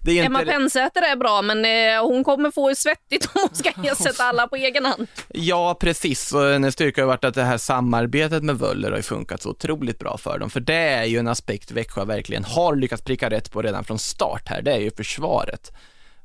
[0.00, 0.52] Det är Emma inte...
[0.52, 4.56] Pensäter är bra, men eh, hon kommer få svettigt om hon ska ersätta alla på
[4.56, 5.06] egen hand.
[5.28, 6.32] Ja, precis.
[6.32, 9.98] Och hennes styrka har varit att det här samarbetet med Wöller har funkat så otroligt
[9.98, 10.50] bra för dem.
[10.50, 13.98] För det är ju en aspekt Växjö verkligen har lyckats pricka rätt på redan från
[13.98, 14.62] start här.
[14.62, 15.72] Det är ju försvaret.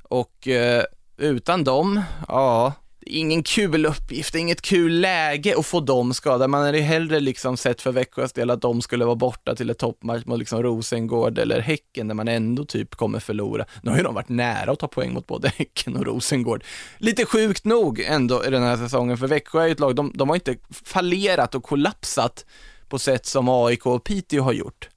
[0.03, 0.83] Och eh,
[1.17, 2.73] utan dem, ja,
[3.09, 6.47] ingen kul uppgift, inget kul läge att få dem skadade.
[6.47, 9.69] Man hade ju hellre liksom sett för Växjös del att de skulle vara borta till
[9.69, 13.65] ett toppmatch mot liksom Rosengård eller Häcken där man ändå typ kommer förlora.
[13.81, 16.63] Nu har ju de varit nära att ta poäng mot både Häcken och Rosengård.
[16.97, 20.11] Lite sjukt nog ändå i den här säsongen, för Växjö är ju ett lag, de,
[20.15, 20.55] de har inte
[20.85, 22.45] fallerat och kollapsat
[22.89, 24.89] på sätt som AIK och Piteå har gjort.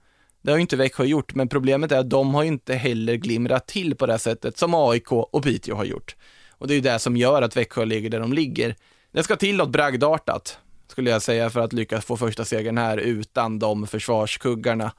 [0.42, 3.14] Det har ju inte Växjö gjort, men problemet är att de har ju inte heller
[3.14, 6.16] glimrat till på det sättet som AIK och Piteå har gjort.
[6.62, 8.76] Och det är ju det som gör att Växjö ligger där de ligger.
[9.12, 12.96] Det ska till något bragdartat, skulle jag säga, för att lyckas få första segern här
[12.96, 14.92] utan de försvarskuggarna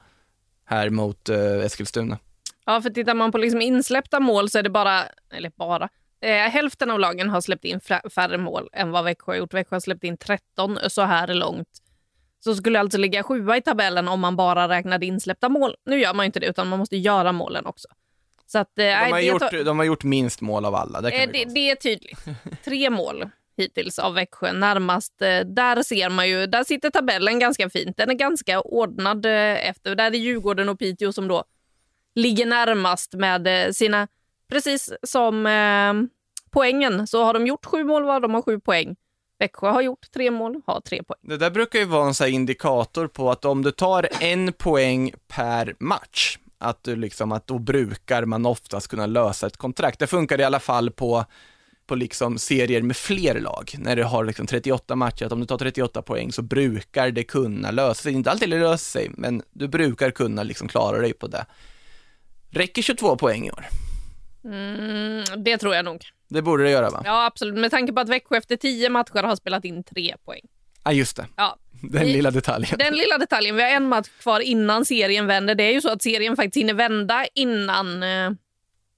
[0.64, 2.18] här mot eh, Eskilstuna.
[2.66, 5.04] Ja, för tittar man på liksom insläppta mål så är det bara,
[5.34, 5.88] eller bara,
[6.20, 7.80] eh, hälften av lagen har släppt in
[8.14, 9.54] färre mål än vad Växjö har gjort.
[9.54, 11.68] Växjö har släppt in 13 så här långt.
[12.40, 15.74] Så skulle alltså ligga sjua i tabellen om man bara räknade insläppta mål.
[15.86, 17.88] Nu gör man inte det, utan man måste göra målen också.
[18.54, 21.00] Så att, eh, de, har det, gjort, de har gjort minst mål av alla.
[21.00, 22.18] Det, eh, det, det är tydligt.
[22.64, 24.52] Tre mål hittills av Växjö.
[24.52, 27.96] Närmast, eh, där ser man ju, där sitter tabellen ganska fint.
[27.96, 29.94] Den är ganska ordnad eh, efter.
[29.94, 31.44] Där är Djurgården och Piteå som då
[32.14, 34.08] ligger närmast med sina,
[34.50, 35.92] precis som eh,
[36.50, 38.96] poängen, så har de gjort sju mål var, de har sju poäng.
[39.38, 41.18] Växjö har gjort tre mål, har tre poäng.
[41.22, 45.12] Det där brukar ju vara en sån indikator på att om du tar en poäng
[45.28, 49.98] per match, att, du liksom, att då brukar man oftast kunna lösa ett kontrakt.
[49.98, 51.24] Det funkar i alla fall på,
[51.86, 53.74] på liksom serier med fler lag.
[53.78, 57.24] När du har liksom 38 matcher, att om du tar 38 poäng så brukar det
[57.24, 58.12] kunna lösa sig.
[58.12, 61.46] Inte alltid lösa sig, men du brukar kunna liksom klara dig på det.
[62.50, 63.64] Räcker 22 poäng i år?
[64.44, 66.04] Mm, det tror jag nog.
[66.28, 67.02] Det borde det göra va?
[67.04, 67.54] Ja, absolut.
[67.54, 70.42] Med tanke på att Växjö efter 10 matcher har spelat in tre poäng.
[70.84, 71.26] Ja, just det.
[71.36, 71.56] Ja.
[71.90, 72.78] Den lilla detaljen.
[72.78, 73.56] Den lilla detaljen.
[73.56, 75.54] Vi har en match kvar innan serien vänder.
[75.54, 78.30] Det är ju så att serien faktiskt hinner vända innan eh,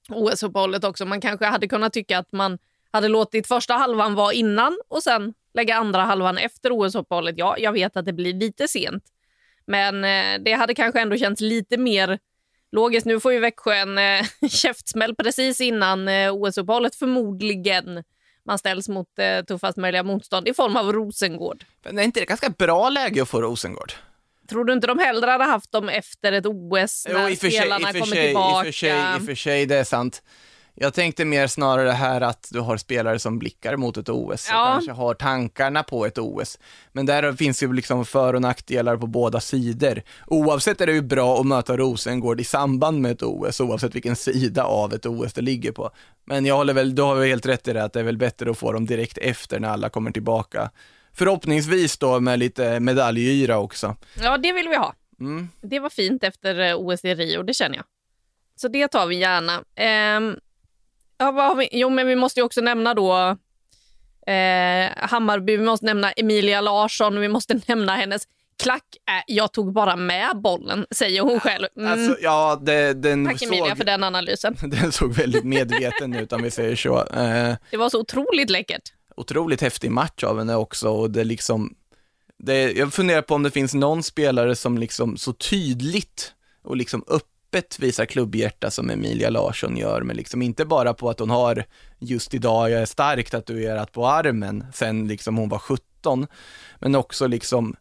[0.09, 1.07] OS-uppehållet också.
[1.07, 2.59] Man kanske hade kunnat tycka att man
[2.91, 7.35] hade låtit första halvan vara innan och sen lägga andra halvan efter OS-uppehållet.
[7.39, 9.05] Ja, jag vet att det blir lite sent,
[9.67, 12.19] men eh, det hade kanske ändå känts lite mer
[12.73, 13.07] logiskt.
[13.07, 18.05] Nu får ju Växjö en eh, käftsmäll precis innan eh, OS-uppehållet förmodligen
[18.47, 21.65] man ställs mot eh, tuffast möjliga motstånd i form av Rosengård.
[21.85, 23.93] Men är inte det ganska bra läge att få Rosengård?
[24.49, 28.01] Tror du inte de hellre hade haft dem efter ett OS när jo, spelarna sig,
[28.01, 28.67] kommer tillbaka?
[28.67, 30.23] I och, för sig, I och för sig, det är sant.
[30.79, 34.61] Jag tänkte mer snarare här att du har spelare som blickar mot ett OS ja.
[34.61, 36.59] och kanske har tankarna på ett OS.
[36.93, 40.03] Men där finns ju liksom för och nackdelar på båda sidor.
[40.27, 44.17] Oavsett är det ju bra att möta Rosengård i samband med ett OS, oavsett vilken
[44.17, 45.91] sida av ett OS det ligger på.
[46.25, 48.19] Men jag håller väl, du har väl helt rätt i det att det är väl
[48.19, 50.71] bättre att få dem direkt efter när alla kommer tillbaka.
[51.13, 53.97] Förhoppningsvis då med lite medalgyra också.
[54.23, 54.95] Ja, det vill vi ha.
[55.21, 55.49] Mm.
[55.63, 57.85] Det var fint efter eh, OS i Rio, det känner jag.
[58.57, 59.57] Så det tar vi gärna.
[60.17, 60.37] Um,
[61.19, 61.63] Ja?
[61.73, 63.37] Jo, men vi måste ju också nämna då
[64.27, 68.23] eh, Hammarby, vi måste nämna Emilia Larsson, vi måste nämna hennes
[68.63, 68.85] klack.
[69.09, 71.67] Äh, jag tog bara med bollen, säger hon själv.
[71.77, 71.93] Mm.
[71.93, 74.57] Alltså, ja, det, den Tack Emilia såg, för den analysen.
[74.63, 76.99] Den såg väldigt medveten ut om vi säger så.
[76.99, 78.93] Eh, det var så otroligt läckert.
[79.17, 81.75] Otroligt häftig match av henne också och det liksom,
[82.39, 86.33] det, jag funderar på om det finns någon spelare som liksom så tydligt
[86.65, 91.11] och liksom upp öppet visar klubbhjärta som Emilia Larsson gör, men liksom inte bara på
[91.11, 91.65] att hon har
[91.99, 96.27] just idag, jag är starkt tatuerat på armen, sen liksom hon var 17,
[96.81, 97.75] men också liksom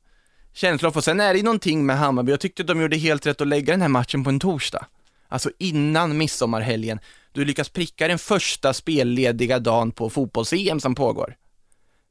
[0.54, 0.92] känslor.
[0.92, 3.74] För sen är det någonting med Hammarby, jag tyckte de gjorde helt rätt att lägga
[3.74, 4.86] den här matchen på en torsdag.
[5.28, 7.00] Alltså innan midsommarhelgen.
[7.32, 11.36] Du lyckas pricka den första spellediga dagen på fotbolls-EM som pågår.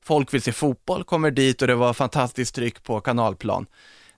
[0.05, 3.67] Folk vill se fotboll, kommer dit och det var fantastiskt tryck på kanalplan.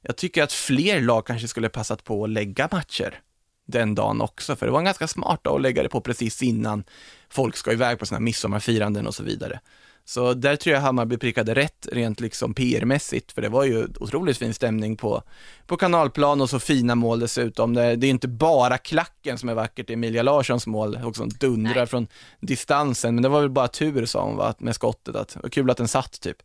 [0.03, 3.21] Jag tycker att fler lag kanske skulle passat på att lägga matcher
[3.67, 6.43] den dagen också, för det var en ganska smart dag att lägga det på precis
[6.43, 6.85] innan
[7.29, 9.61] folk ska iväg på sina midsommarfiranden och så vidare.
[10.09, 14.39] Så där tror jag Hammarby prickade rätt rent liksom PR-mässigt, för det var ju otroligt
[14.39, 15.23] fin stämning på,
[15.67, 17.75] på kanalplan och så fina mål dessutom.
[17.75, 21.87] Det, det är inte bara klacken som är vackert, Emilia Larssons mål, också dundrar Nej.
[21.87, 22.07] från
[22.41, 25.51] distansen, men det var väl bara tur sa hon va, med skottet, att det var
[25.51, 26.43] kul att den satt typ.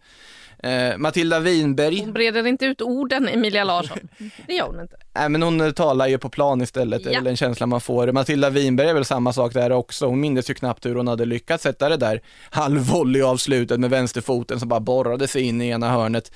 [0.63, 1.99] Eh, Matilda Winberg.
[2.01, 3.97] Hon breder inte ut orden, Emilia Larsson.
[4.47, 4.95] Det gör hon inte.
[5.15, 7.19] Nej men hon talar ju på plan istället, det är Ja.
[7.19, 8.11] väl en känsla man får.
[8.11, 11.25] Matilda Winberg är väl samma sak där också, hon minns ju knappt hur hon hade
[11.25, 15.89] lyckats sätta det där halvvolley avslutet med vänsterfoten som bara borrade sig in i ena
[15.91, 16.31] hörnet.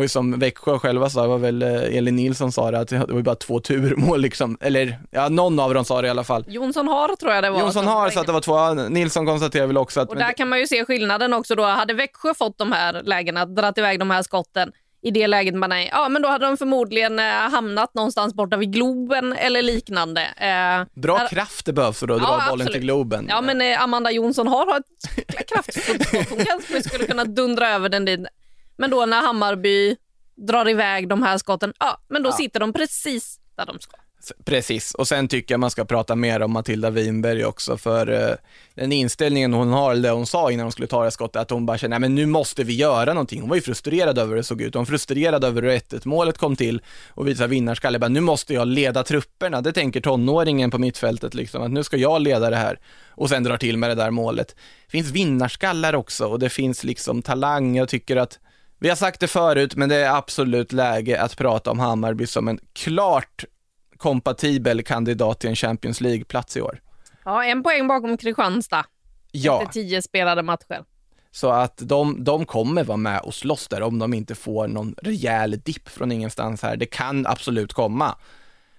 [0.00, 2.98] Ju som Växjö själva sa, det var väl eh, Elin Nilsson sa det, att det
[3.08, 6.44] var bara två turmål liksom, eller ja, någon av dem sa det i alla fall.
[6.48, 7.60] Jonsson har tror jag det var.
[7.60, 10.32] Jonsson har så att det var två, Nilsson konstaterar väl också att Och men där
[10.32, 11.62] kan man ju se skillnaden också då.
[11.64, 14.72] Hade Växjö fått de här lägena, dratt iväg de här skotten,
[15.04, 18.56] i det läget man är ja men då hade de förmodligen eh, hamnat någonstans borta
[18.56, 20.20] vid Globen eller liknande.
[20.22, 22.72] Eh, bra där- kraft det behövs för att dra Ja, bollen absolut.
[22.72, 23.26] till Globen.
[23.28, 26.30] Ja men eh, Amanda Jonsson har ett kraftfullt skott.
[26.30, 28.20] Hon kanske skulle kunna dundra över den dit.
[28.82, 29.96] Men då när Hammarby
[30.36, 32.32] drar iväg de här skotten, ja men då Ja.
[32.32, 33.96] sitter de precis där de ska.
[34.44, 38.34] Precis, och sen tycker jag man ska prata mer om Matilda Winberg också för eh,
[38.74, 41.50] den inställningen hon har, eller det hon sa innan hon skulle ta det skottet, att
[41.50, 43.40] hon bara känner, nej men nu måste vi göra någonting.
[43.40, 46.04] Hon var ju frustrerad över hur det såg ut, hon var frustrerad över hur 1
[46.04, 50.70] målet kom till och visade vinnarskalle, bara nu måste jag leda trupperna, det tänker tonåringen
[50.70, 52.78] på mittfältet liksom, att nu ska jag leda det här
[53.10, 54.48] och sen drar till med det där målet.
[54.86, 58.38] Det finns vinnarskallar också och det finns liksom talang, jag tycker att
[58.82, 62.48] vi har sagt det förut, men det är absolut läge att prata om Hammarby som
[62.48, 63.44] en klart
[63.96, 66.80] kompatibel kandidat till en Champions League-plats i år.
[67.24, 68.84] Ja, en poäng bakom Kristianstad
[69.32, 70.84] Ja, efter tio spelade matcher.
[71.30, 74.94] så att de, de kommer vara med och slåss där om de inte får någon
[75.02, 76.76] rejäl dipp från ingenstans här.
[76.76, 78.14] Det kan absolut komma.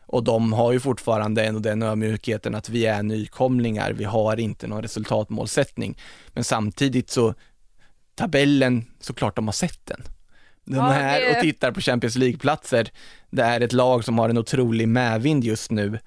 [0.06, 4.68] Och de har ju fortfarande ändå den ödmjukheten att vi är nykomlingar, vi har inte
[4.68, 5.98] någon resultatmålsättning.
[6.34, 7.34] Men samtidigt så,
[8.16, 10.02] tabellen, såklart de har sett den.
[10.66, 12.90] De Ja, är det- och tittar på Champions League-platser.
[13.30, 16.00] Det är ett lag som har en otrolig medvind just nu.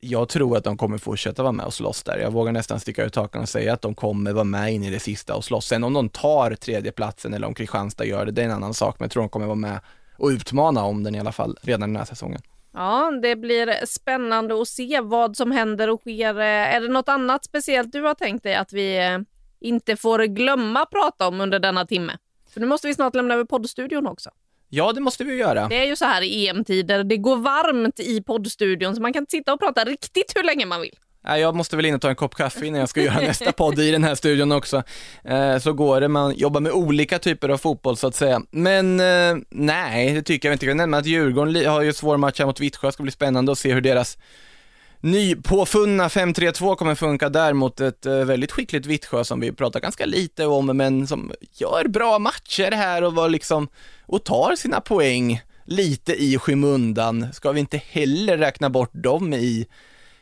[0.00, 2.18] Jag tror att de kommer fortsätta vara med och slåss där.
[2.18, 4.90] Jag vågar nästan sticka ut hakan och säga att de kommer vara med in i
[4.90, 5.66] det sista och slåss.
[5.66, 8.96] Sen om de tar tredjeplatsen eller om Kristianstad gör det, det är en annan sak.
[8.98, 9.80] Men jag tror de kommer vara med
[10.16, 12.40] och utmana om den i alla fall redan den här säsongen.
[12.72, 16.34] Ja, det blir spännande att se vad som händer och sker.
[16.40, 19.18] Är det något annat speciellt du har tänkt dig att vi eh,
[19.64, 22.12] inte får glömma prata om under denna timme?
[22.52, 24.30] För nu måste vi snart lämna över poddstudion också.
[24.68, 25.68] Ja, det måste vi göra.
[25.68, 29.26] Det är ju så här i EM-tider, det går varmt i poddstudion så man kan
[29.28, 30.94] sitta och prata riktigt hur länge man vill.
[31.26, 33.78] Jag måste väl in och ta en kopp kaffe innan jag ska göra nästa podd
[33.78, 34.82] i den här studion också.
[35.24, 38.42] Eh, Så går det, man jobbar med olika typer av fotboll så att säga.
[38.50, 40.66] Men eh, nej, det tycker jag inte.
[40.66, 43.12] Jag kan nämna att Djurgården har ju svår match här mot Vittsjö, det ska bli
[43.12, 44.18] spännande att se hur deras
[45.04, 50.06] nypåfunna 5-3-2 kommer funka där mot ett eh, väldigt skickligt Vittsjö som vi pratar ganska
[50.06, 53.68] lite om, men som gör bra matcher här och var liksom,
[54.06, 57.32] och tar sina poäng lite i skymundan.
[57.32, 59.66] Ska vi inte heller räkna bort dem i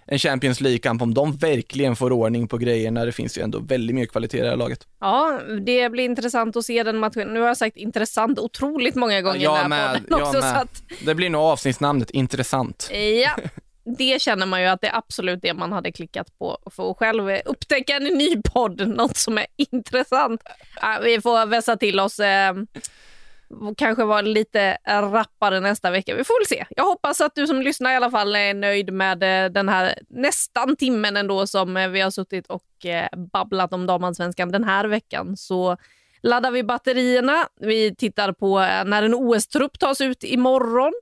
[0.06, 3.04] en Champions League-kamp om de verkligen får ordning på grejerna.
[3.04, 4.86] Det finns ju ändå väldigt mycket kvalitet i det här laget.
[5.00, 7.28] Ja, det blir intressant att se den matchen.
[7.28, 10.28] Nu har jag sagt intressant otroligt många gånger i jag den här med, podden jag
[10.28, 10.40] också.
[10.40, 10.50] med.
[10.54, 12.90] Så att, Det blir nog avsnittsnamnet, intressant.
[13.24, 13.36] ja,
[13.84, 16.96] det känner man ju att det är absolut det man hade klickat på för att
[16.96, 20.42] själv upptäcka en ny podd, något som är intressant.
[20.82, 22.20] Äh, vi får vässa till oss.
[23.60, 26.14] och kanske vara lite rappare nästa vecka.
[26.14, 26.66] Vi får väl se.
[26.76, 29.94] Jag hoppas att du som lyssnar i alla fall är nöjd med eh, den här
[30.08, 34.84] nästan timmen ändå som eh, vi har suttit och eh, babblat om damallsvenskan den här
[34.84, 35.36] veckan.
[35.36, 35.76] Så
[36.22, 37.48] laddar vi batterierna.
[37.60, 40.92] Vi tittar på när en OS-trupp tas ut imorgon.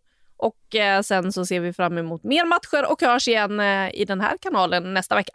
[0.41, 4.05] Och eh, sen så ser vi fram emot mer matcher och hörs igen eh, i
[4.05, 5.33] den här kanalen nästa vecka.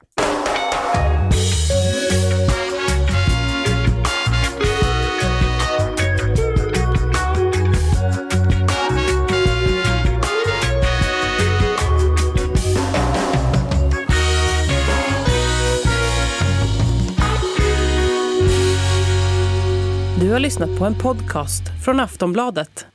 [20.20, 22.95] Du har lyssnat på en podcast från Aftonbladet.